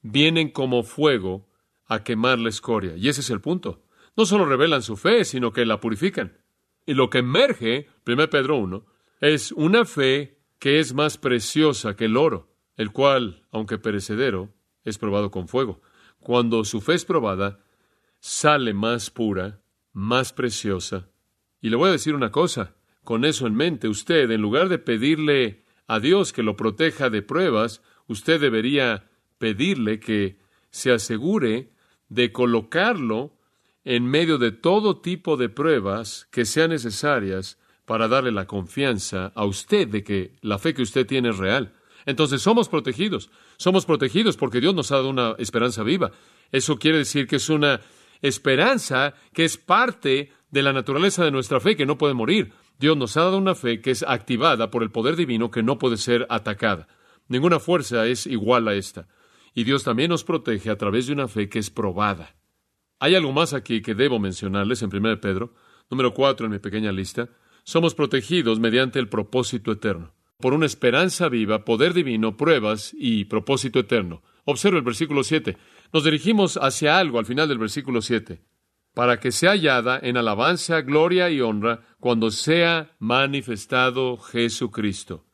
Vienen 0.00 0.48
como 0.48 0.84
fuego 0.84 1.48
a 1.86 2.04
quemar 2.04 2.38
la 2.38 2.50
escoria. 2.50 2.94
Y 2.96 3.08
ese 3.08 3.20
es 3.20 3.30
el 3.30 3.40
punto. 3.40 3.82
No 4.16 4.26
solo 4.26 4.44
revelan 4.44 4.82
su 4.82 4.96
fe, 4.96 5.24
sino 5.24 5.52
que 5.52 5.66
la 5.66 5.80
purifican. 5.80 6.38
Y 6.86 6.94
lo 6.94 7.10
que 7.10 7.18
emerge, 7.18 7.88
1 8.06 8.30
Pedro 8.30 8.58
1, 8.58 8.86
es 9.20 9.50
una 9.50 9.84
fe 9.84 10.38
que 10.60 10.78
es 10.78 10.94
más 10.94 11.18
preciosa 11.18 11.96
que 11.96 12.04
el 12.04 12.16
oro, 12.16 12.53
el 12.76 12.92
cual, 12.92 13.46
aunque 13.50 13.78
perecedero, 13.78 14.52
es 14.84 14.98
probado 14.98 15.30
con 15.30 15.48
fuego. 15.48 15.80
Cuando 16.20 16.64
su 16.64 16.80
fe 16.80 16.94
es 16.94 17.04
probada, 17.04 17.60
sale 18.20 18.74
más 18.74 19.10
pura, 19.10 19.60
más 19.92 20.32
preciosa. 20.32 21.08
Y 21.60 21.70
le 21.70 21.76
voy 21.76 21.88
a 21.88 21.92
decir 21.92 22.14
una 22.14 22.30
cosa, 22.30 22.74
con 23.04 23.24
eso 23.24 23.46
en 23.46 23.54
mente, 23.54 23.88
usted, 23.88 24.30
en 24.30 24.40
lugar 24.40 24.68
de 24.68 24.78
pedirle 24.78 25.64
a 25.86 26.00
Dios 26.00 26.32
que 26.32 26.42
lo 26.42 26.56
proteja 26.56 27.10
de 27.10 27.22
pruebas, 27.22 27.82
usted 28.06 28.40
debería 28.40 29.10
pedirle 29.38 30.00
que 30.00 30.38
se 30.70 30.90
asegure 30.90 31.70
de 32.08 32.32
colocarlo 32.32 33.36
en 33.84 34.06
medio 34.06 34.38
de 34.38 34.52
todo 34.52 35.00
tipo 35.00 35.36
de 35.36 35.48
pruebas 35.48 36.26
que 36.30 36.44
sean 36.46 36.70
necesarias 36.70 37.58
para 37.84 38.08
darle 38.08 38.32
la 38.32 38.46
confianza 38.46 39.32
a 39.34 39.44
usted 39.44 39.88
de 39.88 40.02
que 40.02 40.36
la 40.40 40.58
fe 40.58 40.72
que 40.72 40.82
usted 40.82 41.06
tiene 41.06 41.30
es 41.30 41.36
real. 41.36 41.74
Entonces 42.06 42.42
somos 42.42 42.68
protegidos. 42.68 43.30
Somos 43.56 43.86
protegidos 43.86 44.36
porque 44.36 44.60
Dios 44.60 44.74
nos 44.74 44.92
ha 44.92 44.96
dado 44.96 45.10
una 45.10 45.34
esperanza 45.38 45.82
viva. 45.82 46.12
Eso 46.52 46.78
quiere 46.78 46.98
decir 46.98 47.26
que 47.26 47.36
es 47.36 47.48
una 47.48 47.80
esperanza 48.22 49.14
que 49.32 49.44
es 49.44 49.56
parte 49.56 50.32
de 50.50 50.62
la 50.62 50.72
naturaleza 50.72 51.24
de 51.24 51.30
nuestra 51.30 51.60
fe 51.60 51.76
que 51.76 51.86
no 51.86 51.98
puede 51.98 52.14
morir. 52.14 52.52
Dios 52.78 52.96
nos 52.96 53.16
ha 53.16 53.22
dado 53.22 53.38
una 53.38 53.54
fe 53.54 53.80
que 53.80 53.90
es 53.90 54.02
activada 54.02 54.70
por 54.70 54.82
el 54.82 54.90
poder 54.90 55.16
divino 55.16 55.50
que 55.50 55.62
no 55.62 55.78
puede 55.78 55.96
ser 55.96 56.26
atacada. 56.28 56.88
Ninguna 57.28 57.60
fuerza 57.60 58.06
es 58.06 58.26
igual 58.26 58.68
a 58.68 58.74
esta. 58.74 59.08
Y 59.54 59.64
Dios 59.64 59.84
también 59.84 60.10
nos 60.10 60.24
protege 60.24 60.70
a 60.70 60.76
través 60.76 61.06
de 61.06 61.12
una 61.12 61.28
fe 61.28 61.48
que 61.48 61.58
es 61.58 61.70
probada. 61.70 62.34
Hay 62.98 63.14
algo 63.14 63.32
más 63.32 63.52
aquí 63.52 63.82
que 63.82 63.94
debo 63.94 64.18
mencionarles 64.18 64.82
en 64.82 64.94
1 64.94 65.20
Pedro, 65.20 65.54
número 65.90 66.14
4 66.14 66.46
en 66.46 66.52
mi 66.52 66.58
pequeña 66.58 66.92
lista. 66.92 67.28
Somos 67.62 67.94
protegidos 67.94 68.58
mediante 68.58 68.98
el 68.98 69.08
propósito 69.08 69.72
eterno, 69.72 70.12
por 70.44 70.52
una 70.52 70.66
esperanza 70.66 71.30
viva, 71.30 71.64
poder 71.64 71.94
divino, 71.94 72.36
pruebas 72.36 72.94
y 72.98 73.24
propósito 73.24 73.78
eterno. 73.78 74.22
Observa 74.44 74.76
el 74.76 74.84
versículo 74.84 75.24
7. 75.24 75.56
Nos 75.90 76.04
dirigimos 76.04 76.58
hacia 76.58 76.98
algo 76.98 77.18
al 77.18 77.24
final 77.24 77.48
del 77.48 77.56
versículo 77.56 78.02
7, 78.02 78.42
para 78.92 79.18
que 79.18 79.32
sea 79.32 79.52
hallada 79.52 79.98
en 80.02 80.18
alabanza, 80.18 80.82
gloria 80.82 81.30
y 81.30 81.40
honra 81.40 81.86
cuando 81.98 82.30
sea 82.30 82.94
manifestado 82.98 84.18
Jesucristo. 84.18 85.24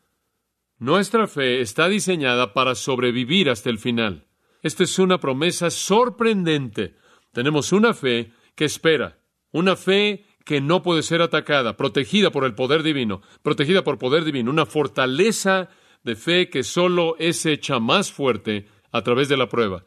Nuestra 0.78 1.26
fe 1.26 1.60
está 1.60 1.88
diseñada 1.88 2.54
para 2.54 2.76
sobrevivir 2.76 3.50
hasta 3.50 3.68
el 3.68 3.80
final. 3.80 4.28
Esta 4.62 4.84
es 4.84 4.96
una 5.00 5.18
promesa 5.18 5.70
sorprendente. 5.70 6.94
Tenemos 7.32 7.72
una 7.72 7.94
fe 7.94 8.30
que 8.54 8.64
espera, 8.64 9.18
una 9.50 9.74
fe 9.74 10.24
que 10.44 10.60
no 10.60 10.82
puede 10.82 11.02
ser 11.02 11.22
atacada, 11.22 11.76
protegida 11.76 12.30
por 12.30 12.44
el 12.44 12.54
poder 12.54 12.82
divino, 12.82 13.22
protegida 13.42 13.84
por 13.84 13.98
poder 13.98 14.24
divino, 14.24 14.50
una 14.50 14.66
fortaleza 14.66 15.68
de 16.02 16.16
fe 16.16 16.48
que 16.48 16.62
solo 16.62 17.16
es 17.18 17.44
hecha 17.46 17.78
más 17.78 18.12
fuerte 18.12 18.66
a 18.90 19.02
través 19.02 19.28
de 19.28 19.36
la 19.36 19.48
prueba. 19.48 19.84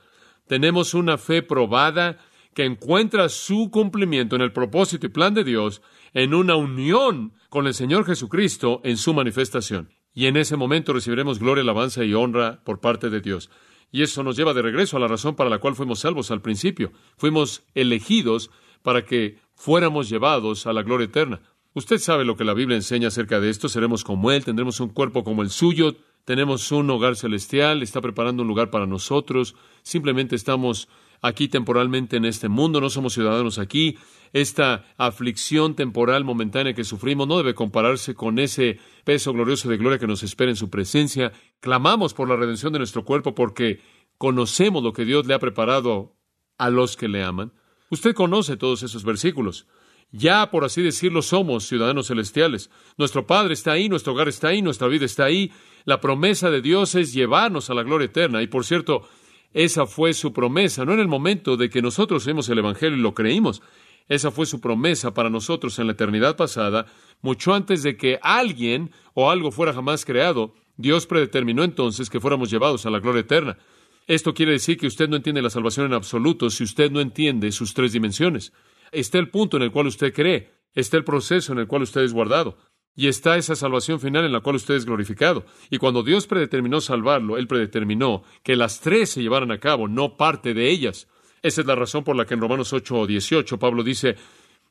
Tenemos 0.47 0.93
una 0.93 1.17
fe 1.17 1.41
probada 1.41 2.17
que 2.53 2.65
encuentra 2.65 3.29
su 3.29 3.71
cumplimiento 3.71 4.35
en 4.35 4.41
el 4.41 4.53
propósito 4.53 5.07
y 5.07 5.09
plan 5.09 5.33
de 5.33 5.43
Dios 5.43 5.81
en 6.13 6.33
una 6.33 6.55
unión 6.55 7.33
con 7.49 7.67
el 7.67 7.73
Señor 7.73 8.05
Jesucristo 8.05 8.81
en 8.83 8.97
su 8.97 9.13
manifestación. 9.13 9.89
Y 10.13 10.27
en 10.27 10.37
ese 10.37 10.55
momento 10.55 10.93
recibiremos 10.93 11.39
gloria, 11.39 11.63
alabanza 11.63 12.03
y 12.03 12.13
honra 12.13 12.63
por 12.63 12.79
parte 12.79 13.09
de 13.09 13.21
Dios. 13.21 13.49
Y 13.91 14.03
eso 14.03 14.23
nos 14.23 14.35
lleva 14.35 14.53
de 14.53 14.61
regreso 14.61 14.97
a 14.97 14.99
la 14.99 15.07
razón 15.07 15.35
para 15.35 15.49
la 15.49 15.59
cual 15.59 15.75
fuimos 15.75 15.99
salvos 15.99 16.29
al 16.31 16.41
principio. 16.41 16.91
Fuimos 17.17 17.63
elegidos 17.73 18.51
para 18.83 19.05
que 19.05 19.39
fuéramos 19.63 20.09
llevados 20.09 20.67
a 20.67 20.73
la 20.73 20.83
gloria 20.83 21.05
eterna. 21.05 21.39
Usted 21.73 21.97
sabe 21.97 22.25
lo 22.25 22.35
que 22.35 22.43
la 22.43 22.53
Biblia 22.53 22.75
enseña 22.75 23.07
acerca 23.07 23.39
de 23.39 23.49
esto. 23.49 23.69
Seremos 23.69 24.03
como 24.03 24.29
Él, 24.29 24.43
tendremos 24.43 24.81
un 24.81 24.89
cuerpo 24.89 25.23
como 25.23 25.41
el 25.41 25.51
suyo, 25.51 25.95
tenemos 26.25 26.69
un 26.73 26.89
hogar 26.89 27.15
celestial, 27.15 27.81
está 27.81 28.01
preparando 28.01 28.41
un 28.41 28.49
lugar 28.49 28.71
para 28.71 28.87
nosotros. 28.87 29.55
Simplemente 29.81 30.35
estamos 30.35 30.89
aquí 31.21 31.47
temporalmente 31.47 32.17
en 32.17 32.25
este 32.25 32.49
mundo, 32.49 32.81
no 32.81 32.89
somos 32.89 33.13
ciudadanos 33.13 33.57
aquí. 33.57 33.97
Esta 34.33 34.83
aflicción 34.97 35.75
temporal 35.75 36.25
momentánea 36.25 36.73
que 36.73 36.83
sufrimos 36.83 37.25
no 37.25 37.37
debe 37.37 37.55
compararse 37.55 38.15
con 38.15 38.39
ese 38.39 38.79
peso 39.05 39.31
glorioso 39.31 39.69
de 39.69 39.77
gloria 39.77 39.97
que 39.97 40.07
nos 40.07 40.23
espera 40.23 40.51
en 40.51 40.57
su 40.57 40.69
presencia. 40.69 41.31
Clamamos 41.61 42.13
por 42.13 42.27
la 42.27 42.35
redención 42.35 42.73
de 42.73 42.79
nuestro 42.79 43.05
cuerpo 43.05 43.33
porque 43.33 43.79
conocemos 44.17 44.83
lo 44.83 44.91
que 44.91 45.05
Dios 45.05 45.25
le 45.25 45.35
ha 45.35 45.39
preparado 45.39 46.17
a 46.57 46.69
los 46.69 46.97
que 46.97 47.07
le 47.07 47.23
aman. 47.23 47.53
Usted 47.93 48.15
conoce 48.15 48.57
todos 48.57 48.81
esos 48.81 49.03
versículos. 49.03 49.67
Ya, 50.11 50.49
por 50.49 50.63
así 50.63 50.81
decirlo, 50.81 51.21
somos 51.21 51.67
ciudadanos 51.67 52.07
celestiales. 52.07 52.71
Nuestro 52.97 53.27
Padre 53.27 53.53
está 53.53 53.73
ahí, 53.73 53.87
nuestro 53.87 54.13
hogar 54.13 54.27
está 54.29 54.47
ahí, 54.47 54.63
nuestra 54.63 54.87
vida 54.87 55.05
está 55.05 55.25
ahí. 55.25 55.51
La 55.85 56.01
promesa 56.01 56.49
de 56.49 56.63
Dios 56.63 56.95
es 56.95 57.13
llevarnos 57.13 57.69
a 57.69 57.75
la 57.75 57.83
gloria 57.83 58.05
eterna. 58.05 58.41
Y 58.41 58.47
por 58.47 58.65
cierto, 58.65 59.07
esa 59.53 59.85
fue 59.85 60.13
su 60.13 60.33
promesa, 60.33 60.85
no 60.85 60.93
en 60.93 61.01
el 61.01 61.07
momento 61.07 61.55
de 61.55 61.69
que 61.69 61.83
nosotros 61.83 62.25
vimos 62.25 62.49
el 62.49 62.57
Evangelio 62.57 62.97
y 62.97 63.01
lo 63.01 63.13
creímos. 63.13 63.61
Esa 64.09 64.31
fue 64.31 64.47
su 64.47 64.59
promesa 64.59 65.13
para 65.13 65.29
nosotros 65.29 65.77
en 65.77 65.85
la 65.85 65.93
eternidad 65.93 66.35
pasada, 66.35 66.87
mucho 67.21 67.53
antes 67.53 67.83
de 67.83 67.95
que 67.95 68.17
alguien 68.23 68.89
o 69.13 69.29
algo 69.29 69.51
fuera 69.51 69.71
jamás 69.71 70.03
creado. 70.03 70.55
Dios 70.77 71.05
predeterminó 71.05 71.63
entonces 71.63 72.09
que 72.09 72.19
fuéramos 72.19 72.49
llevados 72.49 72.87
a 72.87 72.89
la 72.89 72.99
gloria 72.99 73.21
eterna. 73.21 73.59
Esto 74.07 74.33
quiere 74.33 74.53
decir 74.53 74.77
que 74.77 74.87
usted 74.87 75.07
no 75.07 75.15
entiende 75.15 75.41
la 75.41 75.49
salvación 75.49 75.85
en 75.85 75.93
absoluto 75.93 76.49
si 76.49 76.63
usted 76.63 76.91
no 76.91 77.01
entiende 77.01 77.51
sus 77.51 77.73
tres 77.73 77.93
dimensiones 77.93 78.51
está 78.93 79.17
el 79.17 79.29
punto 79.29 79.57
en 79.57 79.63
el 79.63 79.71
cual 79.71 79.87
usted 79.87 80.13
cree, 80.13 80.51
está 80.73 80.97
el 80.97 81.03
proceso 81.03 81.51
en 81.51 81.59
el 81.59 81.67
cual 81.67 81.81
usted 81.81 82.01
es 82.01 82.13
guardado, 82.13 82.57
y 82.95 83.07
está 83.07 83.37
esa 83.37 83.55
salvación 83.55 83.99
final 83.99 84.23
en 84.23 84.31
la 84.31 84.41
cual 84.41 84.55
usted 84.55 84.75
es 84.75 84.85
glorificado. 84.85 85.45
Y 85.71 85.79
cuando 85.79 86.03
Dios 86.03 86.27
predeterminó 86.27 86.79
salvarlo, 86.79 87.37
Él 87.37 87.47
predeterminó 87.47 88.23
que 88.43 88.55
las 88.55 88.81
tres 88.81 89.09
se 89.09 89.23
llevaran 89.23 89.51
a 89.51 89.59
cabo, 89.59 89.87
no 89.87 90.15
parte 90.15 90.53
de 90.53 90.69
ellas. 90.69 91.07
Esa 91.41 91.61
es 91.61 91.67
la 91.67 91.75
razón 91.75 92.03
por 92.03 92.15
la 92.15 92.25
que 92.25 92.35
en 92.35 92.41
Romanos 92.41 92.71
8 92.71 92.95
o 92.95 93.07
18 93.07 93.57
Pablo 93.57 93.83
dice, 93.83 94.15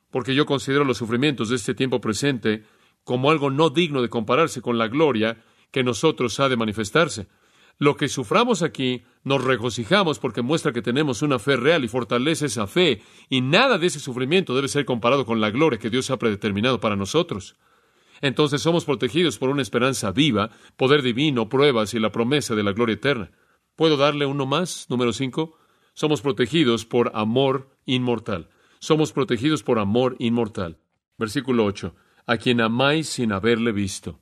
porque 0.09 0.33
yo 0.33 0.45
considero 0.45 0.85
los 0.85 0.97
sufrimientos 0.97 1.49
de 1.49 1.57
este 1.57 1.75
tiempo 1.75 1.99
presente 1.99 2.63
como 3.03 3.29
algo 3.29 3.49
no 3.49 3.69
digno 3.69 4.01
de 4.01 4.07
compararse 4.07 4.61
con 4.61 4.77
la 4.77 4.87
gloria 4.87 5.43
que 5.69 5.83
nosotros 5.83 6.39
ha 6.39 6.47
de 6.47 6.55
manifestarse. 6.55 7.27
Lo 7.79 7.95
que 7.95 8.07
suframos 8.07 8.61
aquí 8.61 9.03
nos 9.23 9.43
regocijamos 9.43 10.19
porque 10.19 10.41
muestra 10.41 10.73
que 10.73 10.81
tenemos 10.81 11.21
una 11.21 11.39
fe 11.39 11.55
real 11.55 11.83
y 11.83 11.87
fortalece 11.87 12.45
esa 12.45 12.67
fe, 12.67 13.01
y 13.29 13.41
nada 13.41 13.77
de 13.77 13.87
ese 13.87 13.99
sufrimiento 13.99 14.55
debe 14.55 14.67
ser 14.67 14.85
comparado 14.85 15.25
con 15.25 15.41
la 15.41 15.49
gloria 15.49 15.79
que 15.79 15.89
Dios 15.89 16.09
ha 16.11 16.17
predeterminado 16.17 16.79
para 16.79 16.95
nosotros. 16.95 17.55
Entonces 18.21 18.61
somos 18.61 18.85
protegidos 18.85 19.37
por 19.37 19.49
una 19.49 19.61
esperanza 19.61 20.11
viva, 20.11 20.49
poder 20.77 21.01
divino, 21.01 21.49
pruebas 21.49 21.93
y 21.93 21.99
la 21.99 22.11
promesa 22.11 22.55
de 22.55 22.63
la 22.63 22.71
gloria 22.71 22.93
eterna. 22.93 23.31
¿Puedo 23.75 23.97
darle 23.97 24.25
uno 24.25 24.45
más? 24.45 24.85
Número 24.89 25.11
cinco. 25.11 25.57
Somos 25.93 26.21
protegidos 26.21 26.85
por 26.85 27.11
amor 27.15 27.69
inmortal. 27.85 28.49
Somos 28.79 29.11
protegidos 29.11 29.63
por 29.63 29.79
amor 29.79 30.15
inmortal. 30.19 30.77
Versículo 31.17 31.65
8. 31.65 31.95
A 32.25 32.37
quien 32.37 32.61
amáis 32.61 33.09
sin 33.09 33.31
haberle 33.31 33.71
visto. 33.71 34.19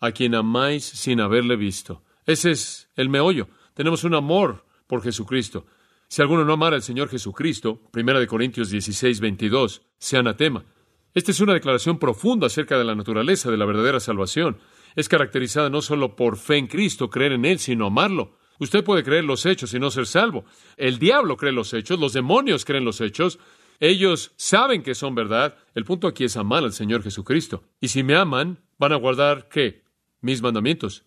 A 0.00 0.12
quien 0.12 0.34
amáis 0.34 0.84
sin 0.84 1.20
haberle 1.20 1.56
visto. 1.56 2.02
Ese 2.26 2.52
es 2.52 2.90
el 2.96 3.08
meollo. 3.08 3.48
Tenemos 3.74 4.04
un 4.04 4.14
amor 4.14 4.64
por 4.86 5.02
Jesucristo. 5.02 5.66
Si 6.08 6.20
alguno 6.20 6.44
no 6.44 6.52
amara 6.52 6.76
al 6.76 6.82
Señor 6.82 7.08
Jesucristo, 7.08 7.80
Primera 7.90 8.20
de 8.20 8.26
Corintios 8.26 8.70
16, 8.70 9.20
22, 9.20 9.82
sea 9.98 10.20
anatema. 10.20 10.64
Esta 11.14 11.30
es 11.30 11.40
una 11.40 11.54
declaración 11.54 11.98
profunda 11.98 12.46
acerca 12.46 12.78
de 12.78 12.84
la 12.84 12.94
naturaleza 12.94 13.50
de 13.50 13.56
la 13.56 13.66
verdadera 13.66 14.00
salvación. 14.00 14.58
Es 14.94 15.08
caracterizada 15.08 15.70
no 15.70 15.82
solo 15.82 16.16
por 16.16 16.36
fe 16.36 16.56
en 16.56 16.66
Cristo, 16.66 17.10
creer 17.10 17.32
en 17.32 17.44
Él, 17.44 17.58
sino 17.58 17.86
amarlo. 17.86 18.36
Usted 18.58 18.84
puede 18.84 19.02
creer 19.02 19.24
los 19.24 19.44
hechos 19.46 19.74
y 19.74 19.80
no 19.80 19.90
ser 19.90 20.06
salvo. 20.06 20.44
El 20.76 20.98
diablo 20.98 21.36
cree 21.36 21.52
los 21.52 21.72
hechos, 21.74 21.98
los 21.98 22.12
demonios 22.12 22.64
creen 22.64 22.84
los 22.84 23.00
hechos. 23.00 23.38
Ellos 23.80 24.32
saben 24.36 24.82
que 24.82 24.94
son 24.94 25.14
verdad. 25.14 25.56
El 25.74 25.84
punto 25.84 26.06
aquí 26.06 26.24
es 26.24 26.36
amar 26.36 26.62
al 26.62 26.72
Señor 26.72 27.02
Jesucristo. 27.02 27.64
Y 27.80 27.88
si 27.88 28.02
me 28.02 28.14
aman, 28.14 28.60
van 28.78 28.92
a 28.92 28.96
guardar 28.96 29.48
¿qué? 29.48 29.82
Mis 30.20 30.40
mandamientos. 30.42 31.04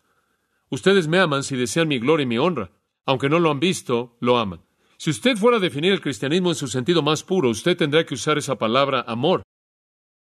Ustedes 0.76 1.08
me 1.08 1.20
aman 1.20 1.44
si 1.46 1.56
desean 1.56 1.88
mi 1.88 2.00
gloria 2.00 2.24
y 2.24 2.28
mi 2.28 2.38
honra. 2.38 2.70
Aunque 3.06 3.30
no 3.30 3.40
lo 3.40 3.50
han 3.50 3.62
visto, 3.62 4.18
lo 4.20 4.38
aman. 4.38 4.60
Si 4.98 5.10
usted 5.10 5.38
fuera 5.38 5.56
a 5.56 5.62
definir 5.62 5.94
el 5.94 6.02
cristianismo 6.02 6.50
en 6.50 6.56
su 6.56 6.68
sentido 6.68 7.02
más 7.02 7.24
puro, 7.24 7.50
usted 7.50 7.78
tendría 7.78 8.06
que 8.06 8.16
usar 8.16 8.38
esa 8.38 8.58
palabra 8.58 9.06
amor. 9.08 9.42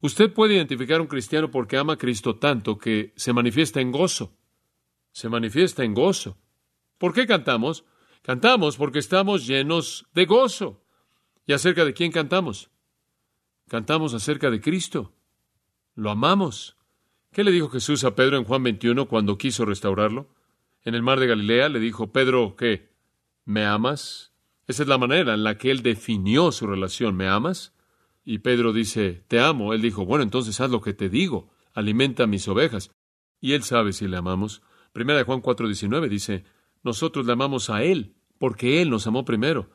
Usted 0.02 0.32
puede 0.32 0.54
identificar 0.54 1.00
a 1.00 1.02
un 1.02 1.08
cristiano 1.08 1.50
porque 1.50 1.76
ama 1.76 1.94
a 1.94 1.98
Cristo 1.98 2.36
tanto 2.36 2.78
que 2.78 3.13
se 3.16 3.34
manifiesta 3.34 3.82
en 3.82 3.92
gozo. 3.92 4.38
Se 5.12 5.28
manifiesta 5.28 5.84
en 5.84 5.96
gozo. 5.96 6.38
¿Por 7.00 7.16
qué 7.16 7.26
cantamos? 7.26 7.84
Cantamos 8.22 8.78
porque 8.78 9.00
estamos 9.00 9.48
llenos 9.48 10.06
de 10.13 10.26
gozo. 10.26 10.86
¿Y 11.48 11.54
acerca 11.54 11.84
de 11.84 11.96
quién 11.96 12.12
cantamos? 12.12 12.70
Cantamos 13.70 14.13
acerca 14.13 14.52
de 14.52 14.62
Cristo. 14.62 15.16
Lo 15.96 16.12
amamos. 16.12 16.78
¿Qué 17.32 17.44
le 17.44 17.50
dijo 17.52 17.70
Jesús 17.70 18.04
a 18.04 18.13
Pedro 18.13 18.38
en 18.38 18.44
Juan 18.44 18.62
21 18.62 19.08
cuando 19.08 19.36
quiso 19.39 19.66
restaurarlo? 19.66 20.30
En 20.86 20.96
el 20.96 21.02
mar 21.02 21.19
de 21.19 21.28
Galilea 21.28 21.69
le 21.69 21.80
dijo, 21.80 22.12
Pedro, 22.12 22.56
¿qué? 22.58 22.89
¿Me 23.46 23.65
amas? 23.65 24.34
Esa 24.67 24.84
es 24.84 24.89
la 24.89 24.98
manera 24.98 25.34
en 25.34 25.43
la 25.43 25.58
que 25.58 25.72
él 25.72 25.82
definió 25.82 26.52
su 26.52 26.67
relación. 26.67 27.15
¿Me 27.15 27.28
amas? 27.28 27.74
Y 28.26 28.39
Pedro 28.39 28.74
dice, 28.74 29.24
te 29.28 29.39
amo. 29.39 29.74
Él 29.74 29.82
dijo, 29.82 30.06
bueno, 30.06 30.24
entonces 30.24 30.60
haz 30.60 30.69
lo 30.69 30.82
que 30.82 30.93
te 30.93 31.10
digo, 31.10 31.52
alimenta 31.74 32.28
mis 32.28 32.48
ovejas. 32.48 32.91
Y 33.41 33.54
él 33.54 33.63
sabe 33.63 33.93
si 33.93 34.08
le 34.08 34.17
amamos. 34.17 34.62
Primera 34.93 35.19
de 35.19 35.26
Juan 35.26 35.41
4:19 35.41 36.08
dice, 36.08 36.46
nosotros 36.84 37.26
le 37.26 37.34
amamos 37.34 37.69
a 37.69 37.84
él, 37.84 38.15
porque 38.38 38.82
él 38.82 38.89
nos 38.89 39.08
amó 39.08 39.26
primero. 39.26 39.69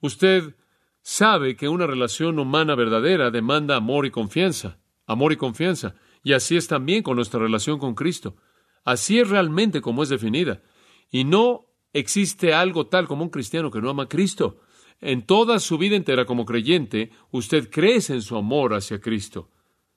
Usted 0.00 0.56
sabe 1.02 1.56
que 1.56 1.68
una 1.68 1.86
relación 1.86 2.38
humana 2.38 2.74
verdadera 2.74 3.30
demanda 3.30 3.76
amor 3.76 4.06
y 4.06 4.10
confianza. 4.10 4.78
Amor 5.06 5.32
y 5.32 5.36
confianza. 5.36 5.94
Y 6.24 6.32
así 6.32 6.56
es 6.56 6.66
también 6.66 7.02
con 7.02 7.16
nuestra 7.16 7.38
relación 7.38 7.78
con 7.78 7.94
Cristo. 7.94 8.36
Así 8.86 9.18
es 9.18 9.28
realmente 9.28 9.80
como 9.82 10.04
es 10.04 10.08
definida. 10.08 10.62
Y 11.10 11.24
no 11.24 11.66
existe 11.92 12.54
algo 12.54 12.86
tal 12.86 13.08
como 13.08 13.24
un 13.24 13.30
cristiano 13.30 13.70
que 13.70 13.80
no 13.80 13.90
ama 13.90 14.04
a 14.04 14.08
Cristo. 14.08 14.60
En 15.00 15.26
toda 15.26 15.58
su 15.58 15.76
vida 15.76 15.96
entera 15.96 16.24
como 16.24 16.46
creyente, 16.46 17.10
usted 17.32 17.68
crece 17.68 18.14
en 18.14 18.22
su 18.22 18.36
amor 18.36 18.74
hacia 18.74 19.00
Cristo. 19.00 19.50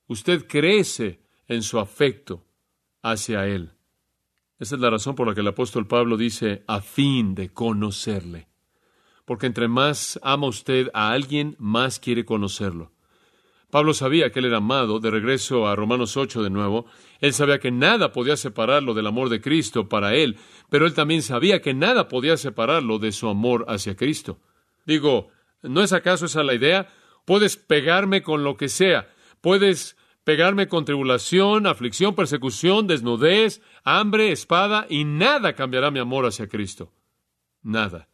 Usted 0.07 0.47
crece 0.47 1.21
en 1.47 1.61
su 1.61 1.77
afecto 1.79 2.47
hacia 3.03 3.45
Él. 3.45 3.73
Esa 4.57 4.75
es 4.75 4.81
la 4.81 4.89
razón 4.89 5.13
por 5.13 5.27
la 5.27 5.35
que 5.35 5.41
el 5.41 5.47
apóstol 5.47 5.85
Pablo 5.85 6.17
dice, 6.17 6.63
a 6.65 6.81
fin 6.81 7.35
de 7.35 7.53
conocerle. 7.53 8.47
Porque 9.23 9.45
entre 9.45 9.67
más 9.67 10.19
ama 10.23 10.47
usted 10.47 10.89
a 10.95 11.11
alguien, 11.11 11.55
más 11.59 11.99
quiere 11.99 12.25
conocerlo. 12.25 12.91
Pablo 13.69 13.93
sabía 13.93 14.31
que 14.31 14.39
él 14.39 14.45
era 14.45 14.57
amado, 14.57 14.99
de 14.99 15.11
regreso 15.11 15.67
a 15.67 15.75
Romanos 15.75 16.17
8 16.17 16.41
de 16.41 16.49
nuevo, 16.49 16.85
él 17.19 17.33
sabía 17.33 17.59
que 17.59 17.71
nada 17.71 18.11
podía 18.11 18.35
separarlo 18.35 18.93
del 18.93 19.07
amor 19.07 19.29
de 19.29 19.41
Cristo 19.41 19.87
para 19.87 20.15
él, 20.15 20.37
pero 20.69 20.85
él 20.87 20.93
también 20.93 21.21
sabía 21.21 21.61
que 21.61 21.73
nada 21.73 22.07
podía 22.07 22.35
separarlo 22.37 22.97
de 22.97 23.11
su 23.11 23.29
amor 23.29 23.65
hacia 23.67 23.95
Cristo. 23.95 24.39
Digo, 24.85 25.29
¿no 25.61 25.81
es 25.81 25.93
acaso 25.93 26.25
esa 26.25 26.43
la 26.43 26.55
idea? 26.55 26.87
Puedes 27.25 27.57
pegarme 27.57 28.23
con 28.23 28.43
lo 28.43 28.57
que 28.57 28.69
sea, 28.69 29.13
puedes 29.41 29.95
pegarme 30.23 30.67
con 30.67 30.85
tribulación, 30.85 31.67
aflicción, 31.67 32.15
persecución, 32.15 32.87
desnudez, 32.87 33.61
hambre, 33.83 34.31
espada, 34.31 34.87
y 34.89 35.03
nada 35.03 35.53
cambiará 35.53 35.91
mi 35.91 35.99
amor 35.99 36.25
hacia 36.25 36.47
Cristo. 36.47 36.91
Nada. 37.61 38.07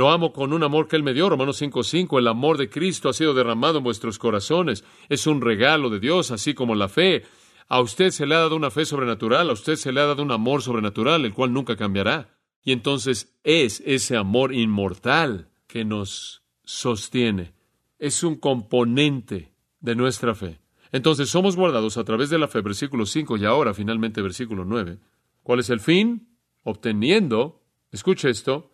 Lo 0.00 0.10
amo 0.10 0.32
con 0.32 0.54
un 0.54 0.62
amor 0.62 0.88
que 0.88 0.96
Él 0.96 1.02
me 1.02 1.12
dio, 1.12 1.28
Romanos 1.28 1.60
5:5. 1.60 2.18
El 2.18 2.28
amor 2.28 2.56
de 2.56 2.70
Cristo 2.70 3.10
ha 3.10 3.12
sido 3.12 3.34
derramado 3.34 3.76
en 3.76 3.84
vuestros 3.84 4.18
corazones. 4.18 4.82
Es 5.10 5.26
un 5.26 5.42
regalo 5.42 5.90
de 5.90 6.00
Dios, 6.00 6.30
así 6.30 6.54
como 6.54 6.74
la 6.74 6.88
fe. 6.88 7.24
A 7.68 7.82
usted 7.82 8.08
se 8.08 8.24
le 8.24 8.34
ha 8.34 8.38
dado 8.38 8.56
una 8.56 8.70
fe 8.70 8.86
sobrenatural, 8.86 9.50
a 9.50 9.52
usted 9.52 9.76
se 9.76 9.92
le 9.92 10.00
ha 10.00 10.06
dado 10.06 10.22
un 10.22 10.32
amor 10.32 10.62
sobrenatural, 10.62 11.26
el 11.26 11.34
cual 11.34 11.52
nunca 11.52 11.76
cambiará. 11.76 12.34
Y 12.64 12.72
entonces 12.72 13.38
es 13.44 13.82
ese 13.84 14.16
amor 14.16 14.54
inmortal 14.54 15.50
que 15.66 15.84
nos 15.84 16.44
sostiene. 16.64 17.52
Es 17.98 18.22
un 18.22 18.36
componente 18.36 19.52
de 19.80 19.96
nuestra 19.96 20.34
fe. 20.34 20.62
Entonces 20.92 21.28
somos 21.28 21.56
guardados 21.56 21.98
a 21.98 22.04
través 22.04 22.30
de 22.30 22.38
la 22.38 22.48
fe, 22.48 22.62
versículo 22.62 23.04
5 23.04 23.36
y 23.36 23.44
ahora 23.44 23.74
finalmente 23.74 24.22
versículo 24.22 24.64
9. 24.64 24.98
¿Cuál 25.42 25.60
es 25.60 25.68
el 25.68 25.80
fin? 25.80 26.38
Obteniendo, 26.62 27.60
escuche 27.92 28.30
esto, 28.30 28.69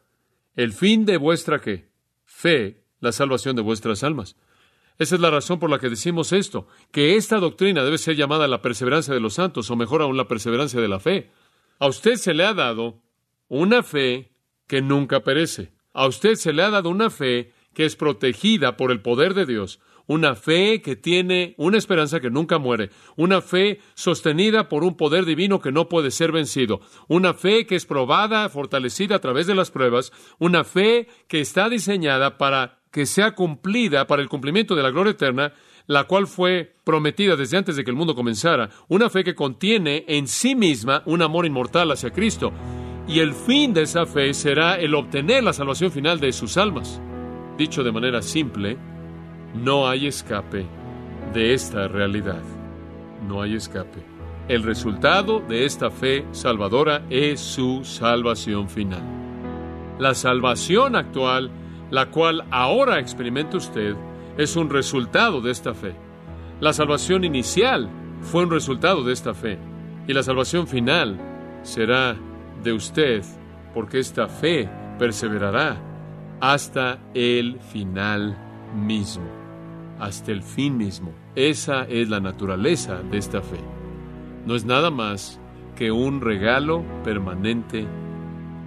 el 0.57 0.73
fin 0.73 1.05
de 1.05 1.19
vuestra? 1.19 1.61
Fe, 2.25 2.83
la 3.01 3.13
salvación 3.13 3.55
de 3.57 3.63
vuestras 3.63 4.03
almas. 4.03 4.37
Esa 4.99 5.15
es 5.15 5.21
la 5.21 5.31
razón 5.31 5.59
por 5.59 5.71
la 5.71 5.79
que 5.79 5.91
decimos 5.91 6.33
esto, 6.33 6.67
que 6.91 7.17
esta 7.17 7.39
doctrina 7.39 7.85
debe 7.85 7.99
ser 7.99 8.17
llamada 8.17 8.49
la 8.49 8.63
perseverancia 8.63 9.13
de 9.13 9.21
los 9.21 9.35
santos, 9.35 9.71
o 9.71 9.77
mejor 9.77 10.03
aún 10.03 10.17
la 10.17 10.29
perseverancia 10.29 10.81
de 10.81 10.89
la 10.89 11.01
fe. 11.01 11.31
A 11.79 11.87
usted 11.87 12.15
se 12.17 12.33
le 12.33 12.45
ha 12.45 12.55
dado 12.55 13.03
una 13.49 13.83
fe 13.83 14.33
que 14.67 14.81
nunca 14.81 15.21
perece. 15.21 15.73
A 15.93 16.07
usted 16.07 16.35
se 16.35 16.53
le 16.53 16.63
ha 16.63 16.71
dado 16.71 16.89
una 16.89 17.11
fe 17.11 17.53
que 17.75 17.85
es 17.85 17.95
protegida 17.95 18.79
por 18.79 18.91
el 18.91 19.03
poder 19.03 19.35
de 19.35 19.45
Dios, 19.45 19.81
una 20.07 20.35
fe 20.35 20.83
que 20.83 20.97
tiene 20.97 21.55
una 21.59 21.79
esperanza 21.79 22.21
que 22.21 22.31
nunca 22.31 22.59
muere, 22.59 22.91
una 23.17 23.41
fe 23.41 23.81
sostenida 23.95 24.69
por 24.69 24.85
un 24.85 24.97
poder 24.97 25.25
divino 25.25 25.61
que 25.61 25.73
no 25.73 25.89
puede 25.89 26.11
ser 26.11 26.33
vencido, 26.33 26.81
una 27.09 27.35
fe 27.35 27.67
que 27.67 27.77
es 27.77 27.87
probada, 27.87 28.49
fortalecida 28.49 29.17
a 29.17 29.21
través 29.21 29.47
de 29.47 29.55
las 29.55 29.71
pruebas, 29.71 30.13
una 30.39 30.65
fe 30.65 31.09
que 31.29 31.41
está 31.41 31.69
diseñada 31.69 32.39
para 32.39 32.79
que 32.91 33.07
sea 33.07 33.35
cumplida 33.35 34.07
para 34.07 34.23
el 34.23 34.29
cumplimiento 34.29 34.75
de 34.75 34.83
la 34.83 34.91
gloria 34.91 35.11
eterna, 35.11 35.53
la 35.87 36.05
cual 36.05 36.27
fue 36.27 36.75
prometida 36.85 37.37
desde 37.37 37.59
antes 37.59 37.77
de 37.77 37.85
que 37.85 37.91
el 37.91 37.97
mundo 37.97 38.15
comenzara, 38.15 38.71
una 38.89 39.11
fe 39.11 39.23
que 39.23 39.35
contiene 39.35 40.05
en 40.09 40.27
sí 40.27 40.55
misma 40.55 41.03
un 41.07 41.23
amor 41.23 41.47
inmortal 41.47 41.91
hacia 41.93 42.11
Cristo. 42.11 42.53
Y 43.07 43.21
el 43.21 43.35
fin 43.35 43.73
de 43.73 43.83
esa 43.83 44.07
fe 44.07 44.35
será 44.35 44.77
el 44.77 44.95
obtener 44.95 45.45
la 45.45 45.53
salvación 45.53 45.93
final 45.93 46.19
de 46.19 46.33
sus 46.33 46.57
almas. 46.57 47.01
Dicho 47.57 47.85
de 47.85 47.93
manera 47.93 48.21
simple, 48.21 48.77
no 49.63 49.89
hay 49.89 50.07
escape 50.07 50.67
de 51.33 51.55
esta 51.55 51.89
realidad. 51.89 52.43
No 53.27 53.43
hay 53.43 53.55
escape. 53.55 54.03
El 54.49 54.63
resultado 54.63 55.41
de 55.41 55.65
esta 55.65 55.91
fe 55.91 56.25
salvadora 56.31 57.03
es 57.11 57.41
su 57.41 57.85
salvación 57.85 58.69
final. 58.69 59.03
La 59.99 60.15
salvación 60.15 60.95
actual, 60.95 61.51
la 61.91 62.11
cual 62.11 62.45
ahora 62.51 63.01
experimenta 63.01 63.57
usted, 63.57 63.97
es 64.37 64.55
un 64.57 64.71
resultado 64.71 65.41
de 65.41 65.51
esta 65.51 65.75
fe. 65.75 65.95
La 66.61 66.73
salvación 66.73 67.25
inicial 67.25 67.89
fue 68.21 68.45
un 68.45 68.51
resultado 68.51 69.03
de 69.03 69.13
esta 69.13 69.35
fe. 69.35 69.59
Y 70.07 70.13
la 70.13 70.23
salvación 70.23 70.67
final 70.67 71.19
será 71.63 72.17
de 72.63 72.73
usted, 72.73 73.25
porque 73.75 73.99
esta 73.99 74.29
fe 74.29 74.69
perseverará 74.99 75.77
hasta 76.41 76.99
el 77.15 77.59
final 77.61 78.37
mismo, 78.75 79.25
hasta 79.99 80.33
el 80.33 80.43
fin 80.43 80.77
mismo. 80.77 81.13
Esa 81.35 81.85
es 81.85 82.09
la 82.09 82.21
naturaleza 82.21 83.03
de 83.03 83.19
esta 83.19 83.43
fe. 83.43 83.61
No 84.47 84.55
es 84.55 84.65
nada 84.65 84.91
más 84.91 85.41
que 85.77 85.93
un 85.93 86.21
regalo 86.21 86.85
permanente 87.05 87.87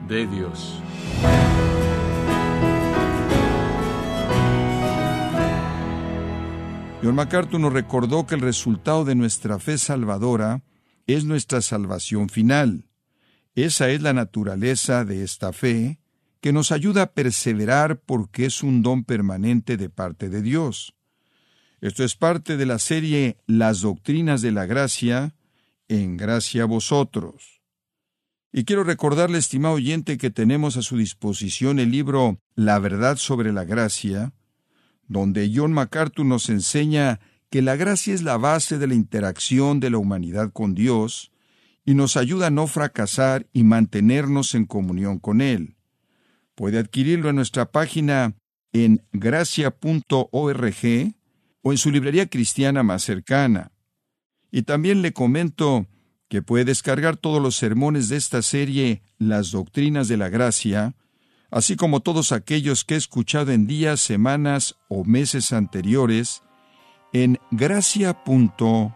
de 0.07 0.27
Dios. 0.27 0.81
John 7.01 7.15
MacArthur 7.15 7.59
nos 7.61 7.71
recordó 7.71 8.27
que 8.27 8.35
el 8.35 8.41
resultado 8.41 9.05
de 9.05 9.15
nuestra 9.15 9.57
fe 9.57 9.77
salvadora 9.77 10.63
es 11.07 11.23
nuestra 11.23 11.61
salvación 11.61 12.27
final. 12.27 12.89
Esa 13.55 13.89
es 13.89 14.01
la 14.01 14.13
naturaleza 14.13 15.05
de 15.05 15.23
esta 15.23 15.53
fe, 15.53 15.99
que 16.41 16.53
nos 16.53 16.71
ayuda 16.71 17.03
a 17.03 17.13
perseverar 17.13 18.01
porque 18.01 18.45
es 18.45 18.63
un 18.63 18.81
don 18.81 19.03
permanente 19.03 19.77
de 19.77 19.89
parte 19.89 20.29
de 20.29 20.41
Dios. 20.41 20.93
Esto 21.81 22.03
es 22.03 22.15
parte 22.15 22.57
de 22.57 22.65
la 22.65 22.77
serie 22.77 23.37
Las 23.47 23.81
Doctrinas 23.81 24.41
de 24.41 24.51
la 24.51 24.65
Gracia, 24.65 25.35
en 25.87 26.17
gracia 26.17 26.63
a 26.63 26.65
vosotros. 26.65 27.61
Y 28.51 28.65
quiero 28.65 28.83
recordarle, 28.83 29.37
estimado 29.37 29.75
oyente, 29.75 30.17
que 30.17 30.29
tenemos 30.29 30.75
a 30.75 30.81
su 30.81 30.97
disposición 30.97 31.79
el 31.79 31.91
libro 31.91 32.39
La 32.55 32.79
verdad 32.79 33.17
sobre 33.17 33.53
la 33.53 33.63
gracia, 33.63 34.33
donde 35.07 35.51
John 35.53 35.71
MacArthur 35.71 36.25
nos 36.25 36.49
enseña 36.49 37.19
que 37.49 37.61
la 37.61 37.75
gracia 37.75 38.13
es 38.13 38.23
la 38.23 38.37
base 38.37 38.77
de 38.77 38.87
la 38.87 38.93
interacción 38.93 39.79
de 39.79 39.89
la 39.89 39.97
humanidad 39.97 40.51
con 40.51 40.75
Dios 40.75 41.31
y 41.85 41.93
nos 41.93 42.17
ayuda 42.17 42.47
a 42.47 42.51
no 42.51 42.67
fracasar 42.67 43.47
y 43.53 43.63
mantenernos 43.63 44.53
en 44.53 44.65
comunión 44.65 45.17
con 45.17 45.41
Él. 45.41 45.75
Puede 46.55 46.77
adquirirlo 46.77 47.29
en 47.29 47.37
nuestra 47.37 47.71
página 47.71 48.35
en 48.73 49.01
gracia.org 49.13 50.75
o 51.61 51.71
en 51.71 51.77
su 51.77 51.91
librería 51.91 52.27
cristiana 52.27 52.83
más 52.83 53.03
cercana. 53.03 53.71
Y 54.51 54.63
también 54.63 55.01
le 55.01 55.13
comento 55.13 55.87
que 56.27 56.41
puede 56.41 56.65
descargar 56.65 57.17
todos 57.17 57.41
los 57.41 57.55
sermones 57.55 58.09
de 58.09 58.17
esta 58.17 58.41
serie 58.41 59.01
Las 59.17 59.51
Doctrinas 59.51 60.07
de 60.07 60.17
la 60.17 60.29
Gracia, 60.29 60.95
así 61.51 61.75
como 61.75 61.99
todos 61.99 62.31
aquellos 62.31 62.85
que 62.85 62.93
he 62.93 62.97
escuchado 62.97 63.51
en 63.51 63.67
días, 63.67 63.99
semanas 63.99 64.75
o 64.87 65.03
meses 65.03 65.51
anteriores, 65.51 66.43
en 67.13 67.39
gracia.org. 67.51 68.93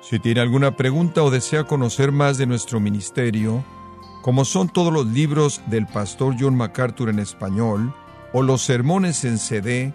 Si 0.00 0.18
tiene 0.18 0.40
alguna 0.40 0.76
pregunta 0.76 1.22
o 1.22 1.30
desea 1.30 1.64
conocer 1.64 2.12
más 2.12 2.38
de 2.38 2.46
nuestro 2.46 2.80
ministerio, 2.80 3.64
como 4.22 4.44
son 4.44 4.68
todos 4.68 4.92
los 4.92 5.06
libros 5.06 5.60
del 5.66 5.86
pastor 5.86 6.34
John 6.38 6.56
MacArthur 6.56 7.08
en 7.08 7.20
español, 7.20 7.94
o 8.32 8.42
los 8.42 8.62
sermones 8.62 9.24
en 9.24 9.38
CD, 9.38 9.94